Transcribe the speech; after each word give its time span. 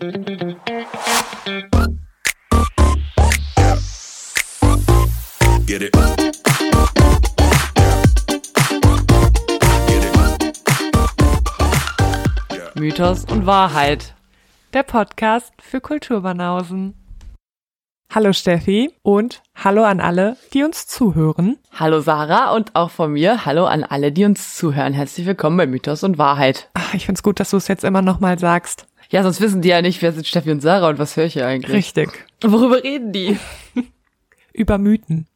Get 0.00 0.12
it. 5.82 5.92
Mythos 12.76 13.24
und 13.24 13.46
Wahrheit. 13.46 14.14
Der 14.72 14.84
Podcast 14.84 15.52
für 15.60 15.80
Kulturbanausen. 15.80 16.94
Hallo 18.14 18.32
Steffi 18.32 18.92
und 19.02 19.42
hallo 19.56 19.82
an 19.82 20.00
alle, 20.00 20.36
die 20.54 20.62
uns 20.62 20.86
zuhören. 20.86 21.58
Hallo 21.72 22.00
Sarah 22.00 22.54
und 22.54 22.76
auch 22.76 22.90
von 22.90 23.12
mir 23.12 23.44
hallo 23.44 23.66
an 23.66 23.82
alle, 23.82 24.12
die 24.12 24.24
uns 24.24 24.54
zuhören. 24.54 24.92
Herzlich 24.92 25.26
willkommen 25.26 25.56
bei 25.56 25.66
Mythos 25.66 26.04
und 26.04 26.18
Wahrheit. 26.18 26.70
Ach, 26.74 26.94
ich 26.94 27.06
find's 27.06 27.24
gut, 27.24 27.40
dass 27.40 27.50
du 27.50 27.56
es 27.56 27.66
jetzt 27.66 27.82
immer 27.82 28.02
noch 28.02 28.20
mal 28.20 28.38
sagst. 28.38 28.87
Ja, 29.10 29.22
sonst 29.22 29.40
wissen 29.40 29.62
die 29.62 29.68
ja 29.68 29.80
nicht, 29.80 30.02
wer 30.02 30.12
sind 30.12 30.26
Steffi 30.26 30.50
und 30.50 30.60
Sarah 30.60 30.88
und 30.88 30.98
was 30.98 31.16
höre 31.16 31.24
ich 31.24 31.32
hier 31.32 31.46
eigentlich. 31.46 31.72
Richtig. 31.74 32.26
Worüber 32.42 32.82
reden 32.82 33.12
die? 33.12 33.38
Über 34.52 34.76
Mythen 34.78 35.26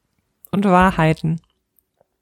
und 0.51 0.65
Wahrheiten. 0.65 1.41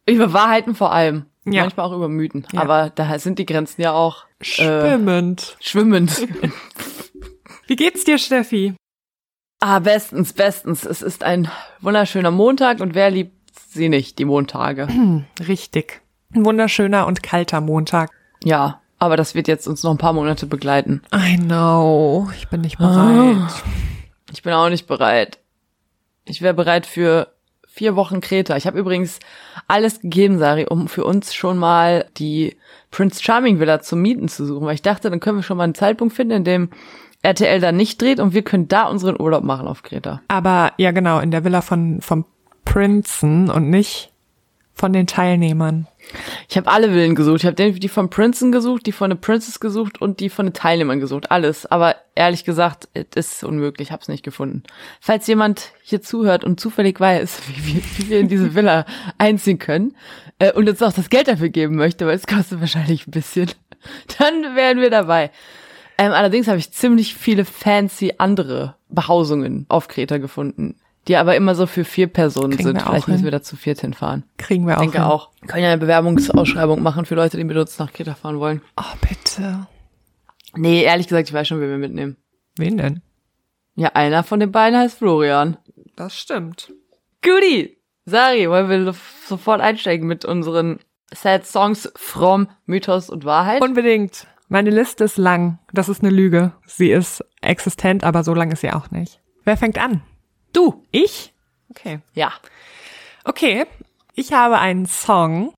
Über 0.07 0.31
Wahrheiten 0.33 0.75
vor 0.75 0.91
allem. 0.93 1.25
Ja. 1.45 1.63
Manchmal 1.63 1.87
auch 1.87 1.93
über 1.95 2.07
Mythen. 2.07 2.47
Ja. 2.53 2.61
Aber 2.61 2.89
da 2.89 3.17
sind 3.19 3.39
die 3.39 3.45
Grenzen 3.45 3.81
ja 3.81 3.91
auch 3.93 4.25
äh, 4.39 4.45
Schwimmend. 4.45 5.57
schwimmend. 5.59 6.27
Wie 7.67 7.75
geht's 7.75 8.03
dir, 8.03 8.17
Steffi? 8.17 8.75
ah, 9.61 9.79
bestens, 9.79 10.33
bestens. 10.33 10.85
Es 10.85 11.01
ist 11.01 11.23
ein 11.23 11.49
wunderschöner 11.81 12.31
Montag 12.31 12.79
und 12.81 12.95
wer 12.95 13.11
liebt 13.11 13.33
sie 13.69 13.89
nicht, 13.89 14.19
die 14.19 14.25
Montage? 14.25 14.87
Richtig. 15.47 16.01
Ein 16.33 16.45
wunderschöner 16.45 17.07
und 17.07 17.23
kalter 17.23 17.61
Montag. 17.61 18.09
Ja, 18.43 18.80
aber 19.01 19.17
das 19.17 19.33
wird 19.33 19.47
jetzt 19.47 19.67
uns 19.67 19.81
noch 19.81 19.89
ein 19.89 19.97
paar 19.97 20.13
Monate 20.13 20.45
begleiten. 20.45 21.01
I 21.11 21.35
know. 21.35 22.29
Ich 22.37 22.47
bin 22.49 22.61
nicht 22.61 22.77
bereit. 22.77 23.35
Ah. 23.35 23.49
Ich 24.31 24.43
bin 24.43 24.53
auch 24.53 24.69
nicht 24.69 24.85
bereit. 24.85 25.39
Ich 26.25 26.43
wäre 26.43 26.53
bereit 26.53 26.85
für 26.85 27.33
vier 27.67 27.95
Wochen 27.95 28.21
Kreta. 28.21 28.55
Ich 28.57 28.67
habe 28.67 28.77
übrigens 28.77 29.19
alles 29.67 30.01
gegeben, 30.01 30.37
Sari, 30.37 30.67
um 30.69 30.87
für 30.87 31.03
uns 31.03 31.33
schon 31.33 31.57
mal 31.57 32.05
die 32.17 32.55
Prince 32.91 33.23
Charming 33.23 33.59
Villa 33.59 33.81
zum 33.81 34.03
Mieten 34.03 34.27
zu 34.27 34.45
suchen, 34.45 34.67
weil 34.67 34.75
ich 34.75 34.83
dachte, 34.83 35.09
dann 35.09 35.19
können 35.19 35.39
wir 35.39 35.43
schon 35.43 35.57
mal 35.57 35.63
einen 35.63 35.73
Zeitpunkt 35.73 36.13
finden, 36.13 36.35
in 36.35 36.43
dem 36.43 36.69
RTL 37.23 37.59
da 37.59 37.71
nicht 37.71 37.99
dreht 37.99 38.19
und 38.19 38.35
wir 38.35 38.43
können 38.43 38.67
da 38.67 38.83
unseren 38.83 39.19
Urlaub 39.19 39.43
machen 39.43 39.67
auf 39.67 39.81
Kreta. 39.81 40.21
Aber 40.27 40.73
ja, 40.77 40.91
genau, 40.91 41.19
in 41.19 41.31
der 41.31 41.43
Villa 41.43 41.61
von 41.61 42.01
vom 42.01 42.25
Prinzen 42.65 43.49
und 43.49 43.67
nicht 43.71 44.11
von 44.75 44.93
den 44.93 45.07
Teilnehmern. 45.07 45.87
Ich 46.49 46.57
habe 46.57 46.69
alle 46.69 46.89
Villen 46.89 47.15
gesucht. 47.15 47.41
Ich 47.41 47.45
habe 47.45 47.71
die 47.71 47.87
von 47.89 48.09
Princeton 48.09 48.51
gesucht, 48.51 48.85
die 48.85 48.91
von 48.91 49.11
The 49.11 49.17
Princess 49.17 49.59
gesucht 49.59 50.01
und 50.01 50.19
die 50.19 50.29
von 50.29 50.47
den 50.47 50.53
Teilnehmern 50.53 50.99
gesucht. 50.99 51.31
Alles. 51.31 51.65
Aber 51.65 51.95
ehrlich 52.15 52.43
gesagt, 52.43 52.89
es 52.93 53.33
ist 53.33 53.43
unmöglich. 53.43 53.91
Es 53.91 54.07
nicht 54.07 54.23
gefunden. 54.23 54.63
Falls 54.99 55.27
jemand 55.27 55.71
hier 55.83 56.01
zuhört 56.01 56.43
und 56.43 56.59
zufällig 56.59 56.99
weiß, 56.99 57.41
wie 57.47 57.75
wir, 57.75 57.81
wie 57.97 58.09
wir 58.09 58.19
in 58.19 58.27
diese 58.27 58.55
Villa 58.55 58.85
einziehen 59.17 59.59
können 59.59 59.95
äh, 60.39 60.51
und 60.51 60.67
uns 60.69 60.81
auch 60.81 60.93
das 60.93 61.09
Geld 61.09 61.27
dafür 61.27 61.49
geben 61.49 61.75
möchte, 61.75 62.05
weil 62.05 62.15
es 62.15 62.27
kostet 62.27 62.59
wahrscheinlich 62.59 63.07
ein 63.07 63.11
bisschen, 63.11 63.51
dann 64.19 64.55
wären 64.55 64.79
wir 64.79 64.89
dabei. 64.89 65.31
Ähm, 65.97 66.13
allerdings 66.13 66.47
habe 66.47 66.57
ich 66.57 66.71
ziemlich 66.71 67.15
viele 67.15 67.45
fancy 67.45 68.15
andere 68.17 68.75
Behausungen 68.89 69.65
auf 69.69 69.87
Kreta 69.87 70.17
gefunden, 70.17 70.75
die 71.07 71.17
aber 71.17 71.35
immer 71.35 71.55
so 71.55 71.65
für 71.65 71.83
vier 71.83 72.07
Personen 72.07 72.51
Kriegen 72.51 72.63
sind. 72.63 72.81
Vielleicht 72.81 73.07
müssen 73.07 73.17
hin. 73.19 73.23
wir 73.25 73.31
da 73.31 73.41
zu 73.41 73.55
viert 73.55 73.79
hinfahren. 73.81 74.23
Kriegen 74.37 74.65
wir 74.65 74.73
Ich 74.73 74.77
auch. 74.77 74.81
denke 74.81 74.97
hin. 74.99 75.07
auch. 75.07 75.31
Wir 75.41 75.47
können 75.47 75.63
ja 75.63 75.69
eine 75.71 75.79
Bewerbungsausschreibung 75.79 76.81
machen 76.83 77.05
für 77.05 77.15
Leute, 77.15 77.37
die 77.37 77.43
mit 77.43 77.57
uns 77.57 77.79
nach 77.79 77.91
Kreta 77.91 78.13
fahren 78.15 78.39
wollen. 78.39 78.61
Oh, 78.77 78.95
bitte. 79.07 79.67
Nee, 80.55 80.83
ehrlich 80.83 81.07
gesagt, 81.07 81.29
ich 81.29 81.33
weiß 81.33 81.47
schon, 81.47 81.61
wen 81.61 81.69
wir 81.69 81.77
mitnehmen. 81.77 82.17
Wen 82.57 82.77
denn? 82.77 83.01
Ja, 83.75 83.89
einer 83.93 84.23
von 84.23 84.39
den 84.39 84.51
beiden 84.51 84.77
heißt 84.77 84.97
Florian. 84.97 85.57
Das 85.95 86.15
stimmt. 86.17 86.73
Goodie! 87.23 87.77
Sari, 88.05 88.49
wollen 88.49 88.69
wir 88.69 88.93
sofort 89.27 89.61
einsteigen 89.61 90.07
mit 90.07 90.25
unseren 90.25 90.79
Sad 91.13 91.45
Songs 91.45 91.91
from 91.95 92.47
Mythos 92.65 93.09
und 93.09 93.25
Wahrheit? 93.25 93.61
Unbedingt. 93.61 94.27
Meine 94.49 94.69
Liste 94.69 95.05
ist 95.05 95.17
lang. 95.17 95.59
Das 95.71 95.87
ist 95.87 96.01
eine 96.03 96.09
Lüge. 96.11 96.51
Sie 96.65 96.91
ist 96.91 97.23
existent, 97.41 98.03
aber 98.03 98.23
so 98.23 98.33
lang 98.33 98.51
ist 98.51 98.61
sie 98.61 98.71
auch 98.71 98.91
nicht. 98.91 99.21
Wer 99.45 99.55
fängt 99.55 99.79
an? 99.79 100.01
Du! 100.53 100.83
Ich? 100.91 101.33
Okay. 101.69 101.99
Ja. 102.13 102.31
Okay. 103.23 103.65
Ich 104.13 104.33
habe 104.33 104.59
einen 104.59 104.85
Song 104.85 105.53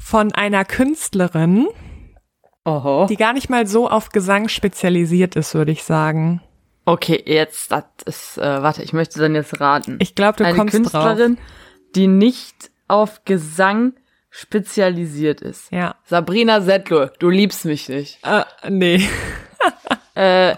von 0.00 0.32
einer 0.32 0.64
Künstlerin, 0.64 1.66
Oho. 2.64 3.06
die 3.06 3.16
gar 3.16 3.32
nicht 3.32 3.50
mal 3.50 3.66
so 3.66 3.88
auf 3.88 4.10
Gesang 4.10 4.48
spezialisiert 4.48 5.36
ist, 5.36 5.54
würde 5.54 5.72
ich 5.72 5.82
sagen. 5.82 6.40
Okay, 6.84 7.22
jetzt, 7.24 7.70
das 7.70 7.84
ist, 8.06 8.38
äh, 8.38 8.62
warte, 8.62 8.82
ich 8.82 8.92
möchte 8.92 9.20
dann 9.20 9.34
jetzt 9.34 9.60
raten. 9.60 9.98
Ich 10.00 10.14
glaube, 10.14 10.38
du 10.38 10.44
Eine 10.44 10.56
kommst 10.56 10.74
Künstlerin, 10.74 11.38
die 11.94 12.08
nicht 12.08 12.70
auf 12.88 13.24
Gesang 13.24 13.94
spezialisiert 14.30 15.40
ist. 15.40 15.70
drauf. 15.70 15.78
Ja. 15.78 15.94
Sabrina 16.04 16.60
Settler, 16.60 17.12
du 17.18 17.28
liebst 17.28 17.64
mich 17.64 17.88
nicht. 17.88 18.18
Äh, 18.24 18.44
nee. 18.68 19.08
Äh, 20.14 20.56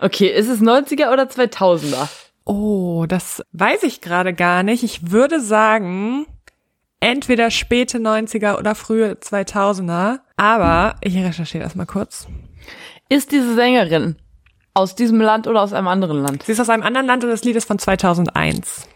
okay, 0.00 0.26
ist 0.26 0.48
es 0.48 0.60
90er 0.60 1.12
oder 1.12 1.24
2000er? 1.24 2.08
Oh, 2.46 3.04
das 3.08 3.42
weiß 3.52 3.82
ich 3.82 4.00
gerade 4.00 4.32
gar 4.32 4.62
nicht. 4.62 4.82
Ich 4.84 5.10
würde 5.10 5.40
sagen, 5.40 6.26
entweder 7.00 7.50
späte 7.50 7.98
90er 7.98 8.56
oder 8.58 8.74
frühe 8.74 9.12
2000er. 9.14 10.20
Aber 10.36 10.94
ich 11.02 11.16
recherchiere 11.16 11.64
das 11.64 11.74
mal 11.74 11.86
kurz. 11.86 12.28
Ist 13.08 13.32
diese 13.32 13.54
Sängerin 13.54 14.16
aus 14.74 14.94
diesem 14.94 15.20
Land 15.20 15.46
oder 15.48 15.60
aus 15.62 15.72
einem 15.72 15.88
anderen 15.88 16.22
Land? 16.22 16.44
Sie 16.44 16.52
ist 16.52 16.60
aus 16.60 16.68
einem 16.70 16.82
anderen 16.84 17.06
Land 17.06 17.24
und 17.24 17.30
das 17.30 17.42
Lied 17.44 17.56
ist 17.56 17.66
von 17.66 17.78
2001. 17.80 18.88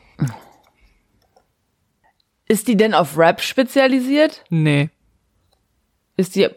Ist 2.46 2.68
die 2.68 2.76
denn 2.76 2.94
auf 2.94 3.16
Rap 3.18 3.40
spezialisiert? 3.40 4.44
Nee. 4.50 4.90
Ist 6.16 6.34
die, 6.36 6.48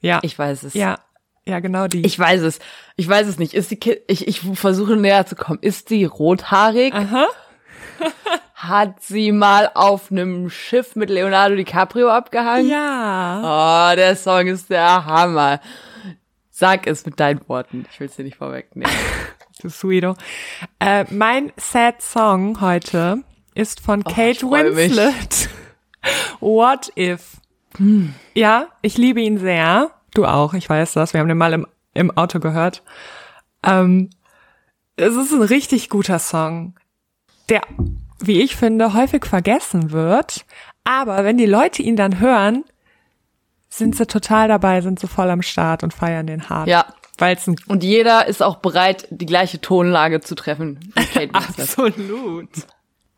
Ja. 0.00 0.18
ich 0.22 0.38
weiß 0.38 0.64
es. 0.64 0.74
ja. 0.74 0.98
Ja, 1.46 1.60
genau 1.60 1.88
die. 1.88 2.04
Ich 2.06 2.18
weiß 2.18 2.42
es. 2.42 2.60
Ich 2.96 3.08
weiß 3.08 3.26
es 3.26 3.38
nicht. 3.38 3.54
Ist 3.54 3.70
die, 3.70 3.76
Ki 3.76 4.00
ich, 4.06 4.28
ich 4.28 4.40
versuche 4.54 4.96
näher 4.96 5.26
zu 5.26 5.34
kommen. 5.34 5.58
Ist 5.60 5.90
die 5.90 6.04
rothaarig? 6.04 6.94
Aha. 6.94 7.26
Hat 8.54 9.02
sie 9.02 9.32
mal 9.32 9.70
auf 9.74 10.12
einem 10.12 10.48
Schiff 10.48 10.94
mit 10.94 11.10
Leonardo 11.10 11.56
DiCaprio 11.56 12.08
abgehangen? 12.10 12.68
Ja. 12.68 13.90
Oh, 13.92 13.96
der 13.96 14.14
Song 14.14 14.46
ist 14.46 14.70
der 14.70 15.04
Hammer. 15.04 15.60
Sag 16.50 16.86
es 16.86 17.04
mit 17.04 17.18
deinen 17.18 17.40
Worten. 17.48 17.86
Ich 17.90 17.98
will 17.98 18.06
es 18.06 18.14
dir 18.16 18.24
nicht 18.24 18.36
vorwegnehmen. 18.36 18.92
Du 19.60 19.68
Sweeto. 19.68 20.14
Äh, 20.80 21.04
mein 21.10 21.52
Sad 21.56 22.02
Song 22.02 22.60
heute 22.60 23.22
ist 23.54 23.78
von 23.80 24.02
Kate 24.02 24.44
Oh, 24.44 24.50
mich. 24.50 24.74
Winslet. 24.74 25.48
What 26.40 26.90
if? 26.96 27.36
Ja, 28.34 28.66
ich 28.80 28.98
liebe 28.98 29.20
ihn 29.20 29.38
sehr. 29.38 29.92
Du 30.14 30.26
auch, 30.26 30.54
ich 30.54 30.68
weiß 30.68 30.92
das. 30.92 31.12
Wir 31.12 31.20
haben 31.20 31.28
den 31.28 31.38
mal 31.38 31.52
im, 31.52 31.66
im 31.94 32.10
Auto 32.16 32.38
gehört. 32.38 32.82
Ähm, 33.62 34.10
es 34.96 35.16
ist 35.16 35.32
ein 35.32 35.42
richtig 35.42 35.88
guter 35.88 36.18
Song, 36.18 36.74
der, 37.48 37.62
wie 38.18 38.42
ich 38.42 38.56
finde, 38.56 38.94
häufig 38.94 39.24
vergessen 39.24 39.90
wird. 39.90 40.44
Aber 40.84 41.24
wenn 41.24 41.38
die 41.38 41.46
Leute 41.46 41.82
ihn 41.82 41.96
dann 41.96 42.20
hören, 42.20 42.64
sind 43.68 43.96
sie 43.96 44.06
total 44.06 44.48
dabei, 44.48 44.80
sind 44.82 45.00
sie 45.00 45.08
voll 45.08 45.30
am 45.30 45.42
Start 45.42 45.82
und 45.82 45.94
feiern 45.94 46.26
den 46.26 46.48
hart. 46.50 46.68
Ja. 46.68 46.86
Weil 47.18 47.36
es 47.36 47.46
ein 47.46 47.56
Und 47.68 47.84
jeder 47.84 48.26
ist 48.26 48.42
auch 48.42 48.56
bereit, 48.56 49.06
die 49.10 49.26
gleiche 49.26 49.60
Tonlage 49.60 50.20
zu 50.20 50.34
treffen. 50.34 50.92
Absolut. 51.32 52.48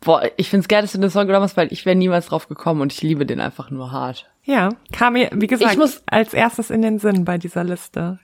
Boah, 0.01 0.23
ich 0.37 0.51
find's 0.51 0.69
geil, 0.69 0.83
dass 0.83 0.93
du 0.93 0.99
den 0.99 1.11
Song 1.11 1.27
genommen 1.27 1.45
hast, 1.45 1.57
weil 1.57 1.73
ich 1.73 1.87
wäre 1.87 1.97
niemals 1.97 2.27
drauf 2.27 2.49
gekommen 2.49 2.83
und 2.83 2.93
ich 2.93 3.03
liebe 3.03 3.25
den 3.25 3.41
einfach 3.41 3.71
nur 3.71 3.93
hart. 3.93 4.31
Ja, 4.45 4.69
kam 4.93 5.15
mir, 5.15 5.31
wie 5.33 5.47
gesagt, 5.47 5.73
Ich 5.73 5.79
muss- 5.79 6.03
als 6.07 6.35
erstes 6.35 6.71
in 6.71 6.83
den 6.83 6.99
Sinn 6.99 7.25
bei 7.25 7.39
dieser 7.39 7.65
Liste. 7.65 8.19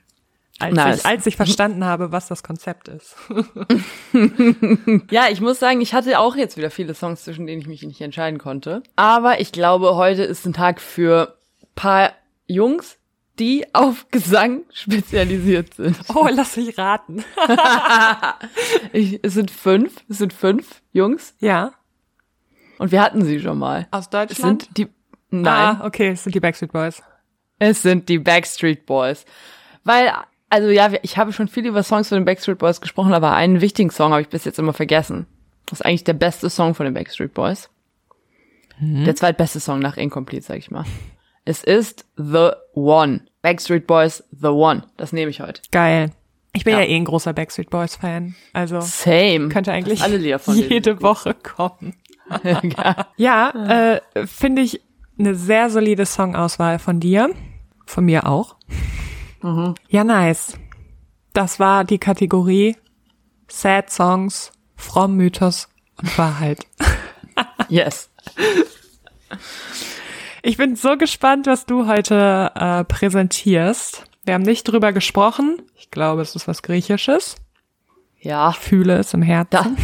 Als, 0.58 0.74
Nice. 0.76 0.98
ich, 1.00 1.06
als 1.06 1.26
ich 1.26 1.36
verstanden 1.36 1.84
habe, 1.86 2.12
was 2.12 2.28
das 2.28 2.42
Konzept 2.42 2.88
ist. 2.88 3.16
Ja, 5.10 5.28
ich 5.30 5.40
muss 5.40 5.58
sagen, 5.58 5.80
ich 5.80 5.94
hatte 5.94 6.18
auch 6.18 6.36
jetzt 6.36 6.56
wieder 6.56 6.70
viele 6.70 6.94
Songs, 6.94 7.24
zwischen 7.24 7.46
denen 7.46 7.60
ich 7.62 7.66
mich 7.66 7.82
nicht 7.82 8.00
entscheiden 8.00 8.38
konnte. 8.38 8.82
Aber 8.96 9.40
ich 9.40 9.52
glaube, 9.52 9.94
heute 9.96 10.22
ist 10.22 10.44
ein 10.46 10.52
Tag 10.52 10.80
für 10.80 11.36
paar 11.74 12.12
Jungs, 12.46 12.98
die 13.38 13.64
auf 13.74 14.06
Gesang 14.10 14.62
spezialisiert 14.72 15.74
sind. 15.74 15.96
Oh, 16.14 16.28
lass 16.30 16.56
mich 16.56 16.76
raten. 16.76 17.24
Ich, 18.92 19.20
es 19.22 19.34
sind 19.34 19.50
fünf, 19.50 20.04
es 20.08 20.18
sind 20.18 20.32
fünf 20.32 20.82
Jungs 20.92 21.34
Ja. 21.38 21.72
und 22.78 22.92
wir 22.92 23.00
hatten 23.00 23.24
sie 23.24 23.40
schon 23.40 23.58
mal. 23.58 23.86
Aus 23.90 24.04
Es 24.04 24.10
Deutschland? 24.10 24.62
sind 24.64 24.76
die, 24.78 24.88
nein, 25.30 25.76
Ah, 25.80 25.86
okay, 25.86 26.08
es 26.10 26.24
sind 26.24 26.34
die 26.34 26.40
Backstreet 26.40 26.72
Boys. 26.72 27.02
es 27.58 27.82
sind 27.82 28.08
die 28.08 28.18
Backstreet 28.18 28.86
Boys. 28.86 29.24
Weil, 29.84 30.12
also 30.48 30.68
ja, 30.68 30.90
ich 31.02 31.16
habe 31.18 31.32
schon 31.32 31.48
viel 31.48 31.66
über 31.66 31.82
Songs 31.82 32.08
von 32.08 32.18
den 32.18 32.24
Backstreet 32.24 32.58
Boys 32.58 32.80
gesprochen, 32.80 33.12
aber 33.14 33.32
einen 33.34 33.60
wichtigen 33.60 33.90
Song 33.90 34.12
habe 34.12 34.22
ich 34.22 34.28
bis 34.28 34.44
jetzt 34.44 34.58
immer 34.58 34.72
vergessen. 34.72 35.26
Das 35.66 35.80
ist 35.80 35.86
eigentlich 35.86 36.04
der 36.04 36.14
beste 36.14 36.50
Song 36.50 36.74
von 36.74 36.84
den 36.84 36.94
Backstreet 36.94 37.32
Boys. 37.34 37.70
Der 38.82 39.14
zweitbeste 39.14 39.60
Song 39.60 39.78
nach 39.80 39.98
Incomplete, 39.98 40.42
sag 40.46 40.56
ich 40.56 40.70
mal. 40.70 40.84
Es 41.44 41.62
ist 41.62 42.06
The 42.16 42.50
One. 42.72 43.20
Backstreet 43.42 43.86
Boys 43.86 44.24
The 44.32 44.48
One. 44.48 44.84
Das 44.96 45.12
nehme 45.12 45.30
ich 45.30 45.40
heute. 45.40 45.60
Geil. 45.70 46.12
Ich 46.54 46.64
bin 46.64 46.72
ja, 46.74 46.80
Ja. 46.80 46.86
eh 46.86 46.96
ein 46.96 47.04
großer 47.04 47.32
Backstreet 47.34 47.68
Boys 47.70 47.96
Fan. 47.96 48.34
Also 48.54 48.80
Same. 48.80 49.50
könnte 49.50 49.70
eigentlich 49.72 50.02
alle 50.02 50.16
Lieder 50.16 50.38
von 50.38 50.54
denen 50.56 50.70
jede. 50.70 51.02
Woche 51.02 51.34
kommen. 51.34 51.94
ja. 52.42 53.06
Ja, 53.16 53.98
äh, 54.14 54.26
finde 54.26 54.62
ich 54.62 54.80
eine 55.20 55.34
sehr 55.34 55.70
solide 55.70 56.06
Songauswahl 56.06 56.78
von 56.78 56.98
dir. 56.98 57.30
Von 57.86 58.04
mir 58.04 58.26
auch. 58.26 58.56
Mhm. 59.42 59.74
Ja, 59.88 60.04
nice. 60.04 60.54
Das 61.32 61.60
war 61.60 61.84
die 61.84 61.98
Kategorie 61.98 62.76
Sad 63.48 63.90
Songs, 63.90 64.52
Fromm 64.76 65.16
Mythos 65.16 65.68
und 65.96 66.16
Wahrheit. 66.18 66.66
Yes. 67.68 68.10
Ich 70.42 70.56
bin 70.56 70.74
so 70.74 70.96
gespannt, 70.96 71.46
was 71.46 71.64
du 71.64 71.86
heute 71.86 72.50
äh, 72.54 72.84
präsentierst. 72.84 74.04
Wir 74.24 74.34
haben 74.34 74.42
nicht 74.42 74.64
drüber 74.64 74.92
gesprochen. 74.92 75.62
Ich 75.76 75.90
glaube, 75.90 76.20
es 76.20 76.34
ist 76.34 76.48
was 76.48 76.62
Griechisches. 76.62 77.36
Ja. 78.18 78.50
Ich 78.50 78.56
fühle 78.56 78.98
es 78.98 79.14
im 79.14 79.22
Herzen. 79.22 79.76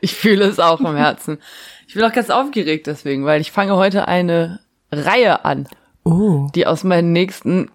Ich 0.00 0.14
fühle 0.14 0.46
es 0.46 0.58
auch 0.58 0.80
im 0.80 0.96
Herzen. 0.96 1.38
Ich 1.86 1.94
bin 1.94 2.04
auch 2.04 2.12
ganz 2.12 2.30
aufgeregt 2.30 2.86
deswegen, 2.86 3.24
weil 3.24 3.40
ich 3.40 3.52
fange 3.52 3.76
heute 3.76 4.08
eine 4.08 4.60
Reihe 4.90 5.44
an, 5.44 5.68
Oh. 6.04 6.48
die 6.54 6.66
aus 6.66 6.84
meinen 6.84 7.12
nächsten, 7.12 7.70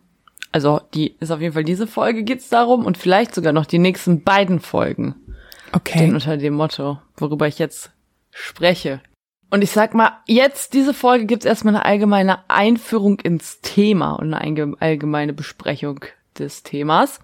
also 0.51 0.81
die 0.93 1.15
ist 1.19 1.31
auf 1.31 1.41
jeden 1.41 1.53
Fall 1.53 1.63
diese 1.63 1.87
Folge 1.87 2.23
geht's 2.23 2.49
darum 2.49 2.85
und 2.85 2.97
vielleicht 2.97 3.35
sogar 3.35 3.53
noch 3.53 3.65
die 3.65 3.79
nächsten 3.79 4.23
beiden 4.23 4.59
Folgen 4.59 5.15
Okay. 5.71 5.97
stehen 5.99 6.13
unter 6.15 6.37
dem 6.37 6.53
Motto, 6.55 6.99
worüber 7.17 7.47
ich 7.47 7.59
jetzt 7.59 7.91
spreche. 8.31 9.01
Und 9.51 9.61
ich 9.61 9.69
sag 9.71 9.93
mal, 9.93 10.13
jetzt 10.27 10.73
diese 10.73 10.95
Folge 10.95 11.25
gibt's 11.27 11.45
erstmal 11.45 11.75
eine 11.75 11.85
allgemeine 11.85 12.49
Einführung 12.49 13.19
ins 13.19 13.61
Thema 13.61 14.13
und 14.13 14.33
eine 14.33 14.75
allgemeine 14.79 15.33
Besprechung 15.33 15.99
des 16.39 16.63
Themas. 16.63 17.19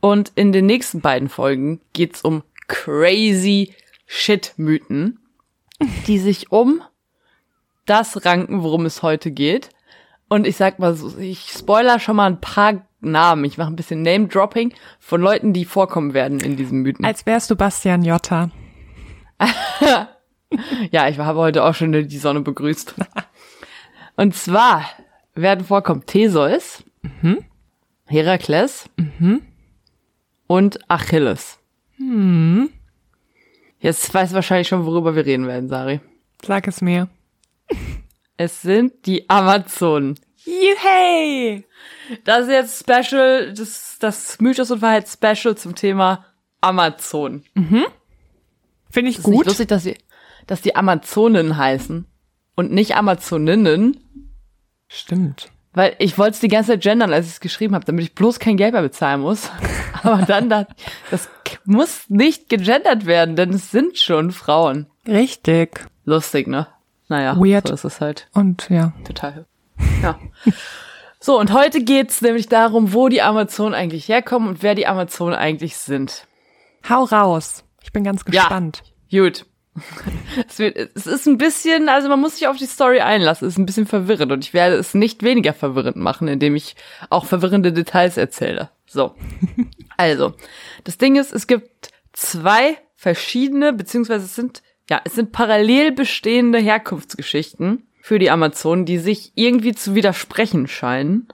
Und 0.00 0.32
in 0.34 0.52
den 0.52 0.66
nächsten 0.66 1.00
beiden 1.00 1.30
Folgen 1.30 1.80
geht's 1.94 2.20
um 2.20 2.42
crazy 2.68 3.72
Shit-Mythen, 4.06 5.18
die 6.06 6.18
sich 6.18 6.52
um 6.52 6.82
das 7.86 8.24
ranken, 8.24 8.62
worum 8.62 8.86
es 8.86 9.02
heute 9.02 9.30
geht. 9.30 9.70
Und 10.28 10.46
ich 10.46 10.56
sag 10.56 10.78
mal 10.78 10.94
so, 10.94 11.18
ich 11.18 11.50
spoiler 11.50 11.98
schon 11.98 12.16
mal 12.16 12.26
ein 12.26 12.40
paar 12.40 12.86
Namen. 13.00 13.44
Ich 13.44 13.58
mache 13.58 13.68
ein 13.68 13.76
bisschen 13.76 14.02
Name-Dropping 14.02 14.72
von 14.98 15.20
Leuten, 15.20 15.52
die 15.52 15.64
vorkommen 15.64 16.14
werden 16.14 16.40
in 16.40 16.56
diesen 16.56 16.80
Mythen. 16.80 17.04
Als 17.04 17.26
wärst 17.26 17.50
du 17.50 17.56
Bastian 17.56 18.04
Jotta. 18.04 18.50
Ja, 20.92 21.08
ich 21.08 21.18
habe 21.18 21.40
heute 21.40 21.64
auch 21.64 21.74
schon 21.74 21.90
die 21.90 22.18
Sonne 22.18 22.40
begrüßt. 22.40 22.94
Und 24.16 24.36
zwar 24.36 24.84
werden 25.34 25.64
vorkommen 25.64 26.06
Theseus, 26.06 26.84
Herakles 28.06 28.88
und 30.46 30.78
Achilles. 30.88 31.58
Jetzt 33.80 34.14
weißt 34.14 34.30
du 34.30 34.34
wahrscheinlich 34.36 34.68
schon, 34.68 34.86
worüber 34.86 35.16
wir 35.16 35.26
reden 35.26 35.48
werden, 35.48 35.68
Sari. 35.68 36.00
Sag 36.44 36.68
es 36.68 36.80
mir. 36.80 37.08
Es 38.36 38.62
sind 38.62 39.06
die 39.06 39.28
Amazonen. 39.30 40.18
Hey! 40.44 41.66
Das 42.24 42.46
ist 42.46 42.50
jetzt 42.50 42.80
Special, 42.80 43.54
das, 43.54 43.96
das 44.00 44.40
Mythos 44.40 44.70
und 44.70 44.82
Wahrheit 44.82 45.08
Special 45.08 45.56
zum 45.56 45.74
Thema 45.74 46.26
Amazon. 46.60 47.44
Finde 47.54 49.10
ich 49.10 49.18
Ist 49.18 49.26
nicht 49.26 49.36
gut. 49.36 49.46
lustig, 49.46 49.68
dass 49.68 49.84
die, 49.84 49.96
dass 50.46 50.60
die 50.60 50.76
Amazonen 50.76 51.56
heißen 51.56 52.06
und 52.56 52.72
nicht 52.72 52.96
Amazoninnen. 52.96 53.98
Stimmt. 54.88 55.50
Weil 55.72 55.96
ich 55.98 56.18
wollte 56.18 56.32
es 56.34 56.40
die 56.40 56.48
ganze 56.48 56.72
Zeit 56.72 56.82
gendern, 56.82 57.12
als 57.12 57.26
ich 57.26 57.32
es 57.32 57.40
geschrieben 57.40 57.74
habe, 57.74 57.84
damit 57.84 58.04
ich 58.04 58.14
bloß 58.14 58.38
kein 58.38 58.56
Geld 58.56 58.74
mehr 58.74 58.82
bezahlen 58.82 59.22
muss. 59.22 59.50
Aber 60.02 60.22
dann 60.22 60.48
das 61.10 61.28
k- 61.44 61.56
muss 61.64 62.08
nicht 62.08 62.48
gegendert 62.48 63.06
werden, 63.06 63.34
denn 63.34 63.50
es 63.50 63.70
sind 63.70 63.98
schon 63.98 64.30
Frauen. 64.30 64.86
Richtig. 65.08 65.86
Lustig, 66.04 66.46
ne? 66.46 66.68
Naja, 67.08 67.36
Weird. 67.36 67.68
so 67.68 67.74
ist 67.74 67.84
es 67.84 68.00
halt. 68.00 68.28
Und 68.32 68.68
ja. 68.70 68.92
Total. 69.04 69.46
Ja. 70.02 70.18
So, 71.20 71.38
und 71.38 71.52
heute 71.52 71.82
geht's 71.82 72.20
nämlich 72.22 72.48
darum, 72.48 72.92
wo 72.92 73.08
die 73.08 73.22
Amazonen 73.22 73.74
eigentlich 73.74 74.08
herkommen 74.08 74.48
und 74.48 74.62
wer 74.62 74.74
die 74.74 74.86
Amazonen 74.86 75.34
eigentlich 75.34 75.76
sind. 75.76 76.26
Hau 76.88 77.04
raus. 77.04 77.64
Ich 77.82 77.92
bin 77.92 78.04
ganz 78.04 78.22
Ja. 78.30 78.42
gespannt. 78.42 78.82
Gut. 79.10 79.46
Es, 80.48 80.58
wird, 80.60 80.76
es 80.94 81.06
ist 81.06 81.26
ein 81.26 81.36
bisschen, 81.38 81.88
also 81.88 82.08
man 82.08 82.20
muss 82.20 82.36
sich 82.38 82.46
auf 82.46 82.56
die 82.56 82.66
Story 82.66 83.00
einlassen, 83.00 83.48
es 83.48 83.54
ist 83.54 83.58
ein 83.58 83.66
bisschen 83.66 83.86
verwirrend 83.86 84.30
und 84.30 84.44
ich 84.44 84.54
werde 84.54 84.76
es 84.76 84.94
nicht 84.94 85.22
weniger 85.24 85.52
verwirrend 85.52 85.96
machen, 85.96 86.28
indem 86.28 86.54
ich 86.54 86.76
auch 87.10 87.24
verwirrende 87.24 87.72
Details 87.72 88.16
erzähle. 88.16 88.70
So. 88.86 89.14
Also, 89.96 90.34
das 90.82 90.98
Ding 90.98 91.14
ist, 91.16 91.32
es 91.32 91.46
gibt 91.46 91.90
zwei 92.12 92.76
verschiedene, 92.96 93.72
beziehungsweise 93.72 94.24
es 94.24 94.34
sind, 94.34 94.60
ja, 94.88 95.00
es 95.04 95.14
sind 95.14 95.32
parallel 95.32 95.92
bestehende 95.92 96.58
Herkunftsgeschichten 96.58 97.86
für 98.00 98.18
die 98.18 98.30
Amazonen, 98.30 98.84
die 98.84 98.98
sich 98.98 99.32
irgendwie 99.34 99.74
zu 99.74 99.94
widersprechen 99.94 100.66
scheinen, 100.66 101.28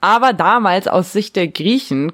aber 0.00 0.32
damals 0.32 0.88
aus 0.88 1.12
Sicht 1.12 1.36
der 1.36 1.48
Griechen 1.48 2.12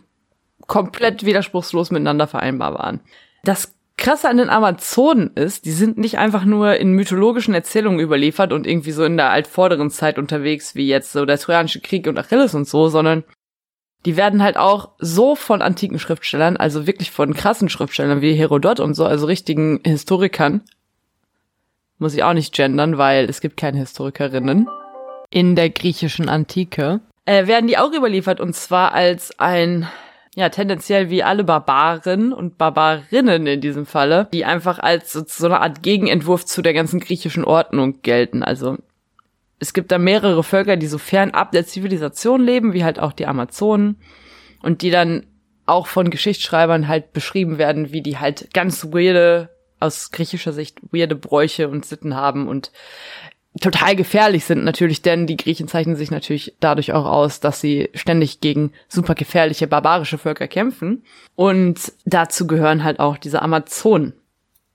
komplett 0.66 1.24
widerspruchslos 1.24 1.90
miteinander 1.90 2.26
vereinbar 2.26 2.74
waren. 2.74 3.00
Das 3.44 3.74
Krasse 3.96 4.28
an 4.28 4.38
den 4.38 4.48
Amazonen 4.48 5.32
ist, 5.34 5.66
die 5.66 5.72
sind 5.72 5.98
nicht 5.98 6.18
einfach 6.18 6.44
nur 6.44 6.76
in 6.76 6.92
mythologischen 6.92 7.52
Erzählungen 7.52 8.00
überliefert 8.00 8.52
und 8.52 8.66
irgendwie 8.66 8.92
so 8.92 9.04
in 9.04 9.16
der 9.16 9.30
altvorderen 9.30 9.90
Zeit 9.90 10.18
unterwegs, 10.18 10.74
wie 10.74 10.88
jetzt 10.88 11.12
so 11.12 11.26
der 11.26 11.38
Trojanische 11.38 11.80
Krieg 11.80 12.06
und 12.06 12.18
Achilles 12.18 12.54
und 12.54 12.66
so, 12.66 12.88
sondern 12.88 13.24
die 14.06 14.16
werden 14.16 14.42
halt 14.42 14.56
auch 14.56 14.92
so 14.98 15.36
von 15.36 15.60
antiken 15.60 15.98
Schriftstellern, 15.98 16.56
also 16.56 16.86
wirklich 16.86 17.10
von 17.10 17.34
krassen 17.34 17.68
Schriftstellern 17.68 18.22
wie 18.22 18.32
Herodot 18.32 18.80
und 18.80 18.94
so, 18.94 19.04
also 19.04 19.26
richtigen 19.26 19.80
Historikern, 19.84 20.62
muss 22.00 22.14
ich 22.14 22.22
auch 22.22 22.32
nicht 22.32 22.54
gendern, 22.54 22.98
weil 22.98 23.28
es 23.28 23.40
gibt 23.40 23.56
keine 23.56 23.78
Historikerinnen 23.78 24.68
in 25.30 25.54
der 25.54 25.70
griechischen 25.70 26.28
Antike, 26.28 27.00
äh, 27.24 27.46
werden 27.46 27.68
die 27.68 27.78
auch 27.78 27.92
überliefert 27.92 28.40
und 28.40 28.54
zwar 28.54 28.92
als 28.92 29.38
ein 29.38 29.88
ja, 30.36 30.48
tendenziell 30.48 31.10
wie 31.10 31.22
alle 31.22 31.44
Barbaren 31.44 32.32
und 32.32 32.56
Barbarinnen 32.56 33.46
in 33.46 33.60
diesem 33.60 33.84
Falle, 33.84 34.28
die 34.32 34.44
einfach 34.44 34.78
als 34.78 35.12
so, 35.12 35.46
eine 35.46 35.60
Art 35.60 35.82
Gegenentwurf 35.82 36.44
zu 36.44 36.62
der 36.62 36.72
ganzen 36.72 37.00
griechischen 37.00 37.44
Ordnung 37.44 38.00
gelten. 38.02 38.42
Also 38.44 38.78
es 39.58 39.72
gibt 39.72 39.90
da 39.90 39.98
mehrere 39.98 40.44
Völker, 40.44 40.76
die 40.76 40.86
so 40.86 40.98
fernab 40.98 41.50
der 41.52 41.66
Zivilisation 41.66 42.42
leben, 42.42 42.72
wie 42.72 42.84
halt 42.84 43.00
auch 43.00 43.12
die 43.12 43.26
Amazonen 43.26 43.96
und 44.62 44.82
die 44.82 44.90
dann 44.90 45.26
auch 45.66 45.86
von 45.86 46.10
Geschichtsschreibern 46.10 46.88
halt 46.88 47.12
beschrieben 47.12 47.58
werden, 47.58 47.92
wie 47.92 48.02
die 48.02 48.18
halt 48.18 48.52
ganz 48.54 48.86
weirde, 48.92 49.50
aus 49.80 50.10
griechischer 50.10 50.52
Sicht 50.52 50.78
weirde 50.92 51.16
Bräuche 51.16 51.68
und 51.68 51.84
Sitten 51.84 52.14
haben 52.14 52.48
und 52.48 52.70
total 53.60 53.96
gefährlich 53.96 54.44
sind 54.44 54.64
natürlich, 54.64 55.02
denn 55.02 55.26
die 55.26 55.36
Griechen 55.36 55.66
zeichnen 55.66 55.96
sich 55.96 56.10
natürlich 56.10 56.54
dadurch 56.60 56.92
auch 56.92 57.06
aus, 57.06 57.40
dass 57.40 57.60
sie 57.60 57.90
ständig 57.94 58.40
gegen 58.40 58.72
super 58.88 59.14
gefährliche 59.14 59.66
barbarische 59.66 60.18
Völker 60.18 60.46
kämpfen. 60.46 61.02
Und 61.34 61.92
dazu 62.04 62.46
gehören 62.46 62.84
halt 62.84 63.00
auch 63.00 63.18
diese 63.18 63.42
Amazonen. 63.42 64.12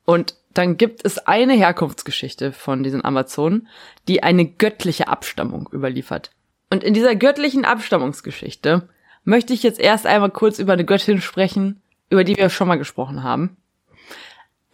Und 0.04 0.36
dann 0.54 0.78
gibt 0.78 1.06
es 1.06 1.20
eine 1.20 1.54
Herkunftsgeschichte 1.54 2.52
von 2.52 2.84
diesen 2.84 3.04
Amazonen, 3.04 3.68
die 4.08 4.24
eine 4.24 4.46
göttliche 4.46 5.08
Abstammung 5.08 5.70
überliefert. 5.72 6.32
Und 6.70 6.84
in 6.84 6.94
dieser 6.94 7.16
göttlichen 7.16 7.66
Abstammungsgeschichte 7.66 8.88
möchte 9.24 9.54
ich 9.54 9.64
jetzt 9.64 9.80
erst 9.80 10.06
einmal 10.06 10.32
kurz 10.32 10.60
über 10.60 10.74
eine 10.74 10.86
Göttin 10.86 11.22
sprechen, 11.22 11.82
über 12.10 12.24
die 12.24 12.38
wir 12.38 12.50
schon 12.50 12.68
mal 12.68 12.78
gesprochen 12.78 13.24
haben. 13.24 13.58